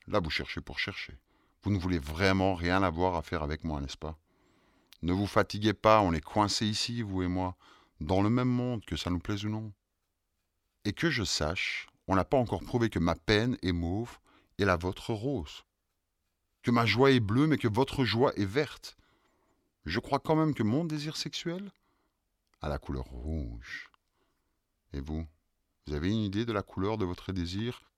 Là, 0.07 0.21
vous 0.21 0.31
cherchez 0.31 0.61
pour 0.61 0.79
chercher. 0.79 1.19
Vous 1.63 1.71
ne 1.71 1.79
voulez 1.79 1.99
vraiment 1.99 2.55
rien 2.55 2.83
avoir 2.83 3.17
à 3.17 3.23
faire 3.23 3.43
avec 3.43 3.65
moi, 3.65 3.81
n'est-ce 3.81 3.97
pas? 3.97 4.19
Ne 5.03 5.13
vous 5.13 5.27
fatiguez 5.27 5.75
pas, 5.75 6.01
on 6.01 6.13
est 6.13 6.21
coincés 6.21 6.67
ici, 6.67 7.03
vous 7.03 7.23
et 7.23 7.29
moi, 7.29 7.57
dans 8.01 8.23
le 8.23 8.31
même 8.31 8.49
monde, 8.49 8.85
que 8.85 8.97
ça 8.97 9.11
nous 9.11 9.19
plaise 9.19 9.45
ou 9.45 9.49
non. 9.49 9.73
Et 10.85 10.93
que 10.93 11.11
je 11.11 11.25
sache, 11.25 11.87
on 12.09 12.17
n'a 12.17 12.25
pas 12.25 12.37
encore 12.37 12.63
prouvé 12.63 12.91
que 12.91 12.99
ma 12.99 13.15
peine 13.15 13.57
est 13.63 13.73
mauve 13.73 14.19
et 14.59 14.65
la 14.65 14.77
vôtre 14.77 15.13
rose. 15.13 15.65
Que 16.63 16.71
ma 16.71 16.87
joie 16.87 17.11
est 17.11 17.21
bleue, 17.21 17.47
mais 17.47 17.59
que 17.59 17.69
votre 17.69 18.05
joie 18.05 18.33
est 18.37 18.45
verte 18.45 18.97
je 19.85 19.99
crois 19.99 20.21
quand 20.21 20.37
même 20.37 20.55
que 20.55 20.63
mon 20.63 20.85
désir 20.85 21.17
sexuel 21.17 21.73
a 22.61 22.69
la 22.69 22.79
couleur 22.79 23.05
rouge. 23.05 23.91
Et 24.93 25.01
vous, 25.01 25.27
vous 25.87 25.95
avez 25.95 26.11
une 26.11 26.23
idée 26.23 26.45
de 26.45 26.53
la 26.53 26.63
couleur 26.63 26.99
de 26.99 27.05
votre 27.05 27.33
désir 27.33 27.91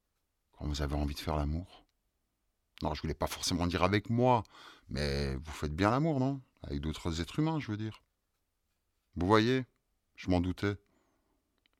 quand 0.52 0.66
vous 0.66 0.80
avez 0.80 0.94
envie 0.94 1.14
de 1.14 1.20
faire 1.20 1.36
l'amour? 1.36 1.83
Non, 2.82 2.94
je 2.94 3.02
voulais 3.02 3.14
pas 3.14 3.26
forcément 3.26 3.66
dire 3.66 3.82
avec 3.82 4.10
moi, 4.10 4.42
mais 4.88 5.36
vous 5.36 5.52
faites 5.52 5.74
bien 5.74 5.90
l'amour, 5.90 6.20
non? 6.20 6.40
Avec 6.62 6.80
d'autres 6.80 7.20
êtres 7.20 7.38
humains, 7.38 7.60
je 7.60 7.70
veux 7.70 7.76
dire. 7.76 8.02
Vous 9.16 9.26
voyez, 9.26 9.64
je 10.16 10.30
m'en 10.30 10.40
doutais. 10.40 10.76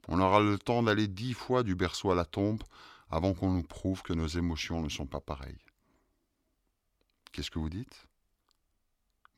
On 0.08 0.20
aura 0.20 0.40
le 0.40 0.58
temps 0.58 0.82
d'aller 0.82 1.08
dix 1.08 1.34
fois 1.34 1.62
du 1.62 1.74
berceau 1.74 2.10
à 2.10 2.14
la 2.14 2.24
tombe 2.24 2.62
avant 3.10 3.34
qu'on 3.34 3.52
nous 3.52 3.62
prouve 3.62 4.02
que 4.02 4.12
nos 4.12 4.26
émotions 4.26 4.82
ne 4.82 4.88
sont 4.88 5.06
pas 5.06 5.20
pareilles. 5.20 5.58
Qu'est-ce 7.32 7.50
que 7.50 7.58
vous 7.58 7.70
dites? 7.70 8.06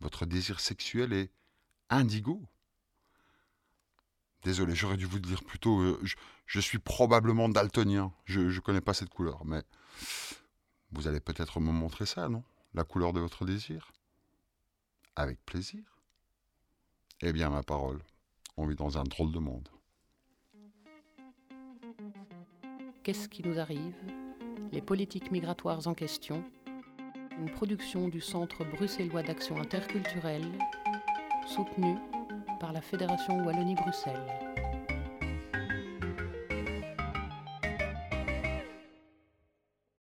Votre 0.01 0.27
désir 0.27 0.61
sexuel 0.61 1.13
est 1.13 1.31
indigo. 1.89 2.43
Désolé, 4.43 4.75
j'aurais 4.75 4.97
dû 4.97 5.07
vous 5.07 5.17
le 5.17 5.23
dire 5.23 5.43
plus 5.43 5.59
tôt. 5.59 5.81
euh, 5.81 6.01
je 6.47 6.61
suis 6.61 6.79
probablement 6.79 7.49
daltonien. 7.49 8.13
Je 8.25 8.41
ne 8.41 8.59
connais 8.61 8.81
pas 8.81 8.95
cette 8.95 9.09
couleur, 9.09 9.45
mais 9.45 9.63
vous 10.93 11.09
allez 11.09 11.21
peut-être 11.21 11.61
me 11.61 11.73
montrer 11.73 12.07
ça, 12.07 12.29
non? 12.29 12.43
La 12.75 12.85
couleur 12.85 13.13
de 13.13 13.21
votre 13.21 13.45
désir? 13.45 13.93
Avec 15.15 15.45
plaisir. 15.45 15.83
Eh 17.23 17.33
bien, 17.33 17.49
ma 17.51 17.63
parole, 17.63 18.03
on 18.57 18.67
vit 18.67 18.77
dans 18.77 18.99
un 18.99 19.05
drôle 19.05 19.33
de 19.33 19.39
monde. 19.39 19.69
Qu'est-ce 23.03 23.29
qui 23.29 23.43
nous 23.43 23.59
arrive? 23.59 23.95
Les 24.73 24.83
politiques 24.83 25.31
migratoires 25.31 25.87
en 25.87 25.95
question. 25.95 26.45
Une 27.39 27.51
production 27.51 28.09
du 28.09 28.21
Centre 28.21 28.65
bruxellois 28.65 29.23
d'action 29.23 29.61
interculturelle, 29.61 30.59
soutenue 31.47 31.97
par 32.59 32.73
la 32.73 32.81
Fédération 32.81 33.45
Wallonie-Bruxelles. 33.45 34.46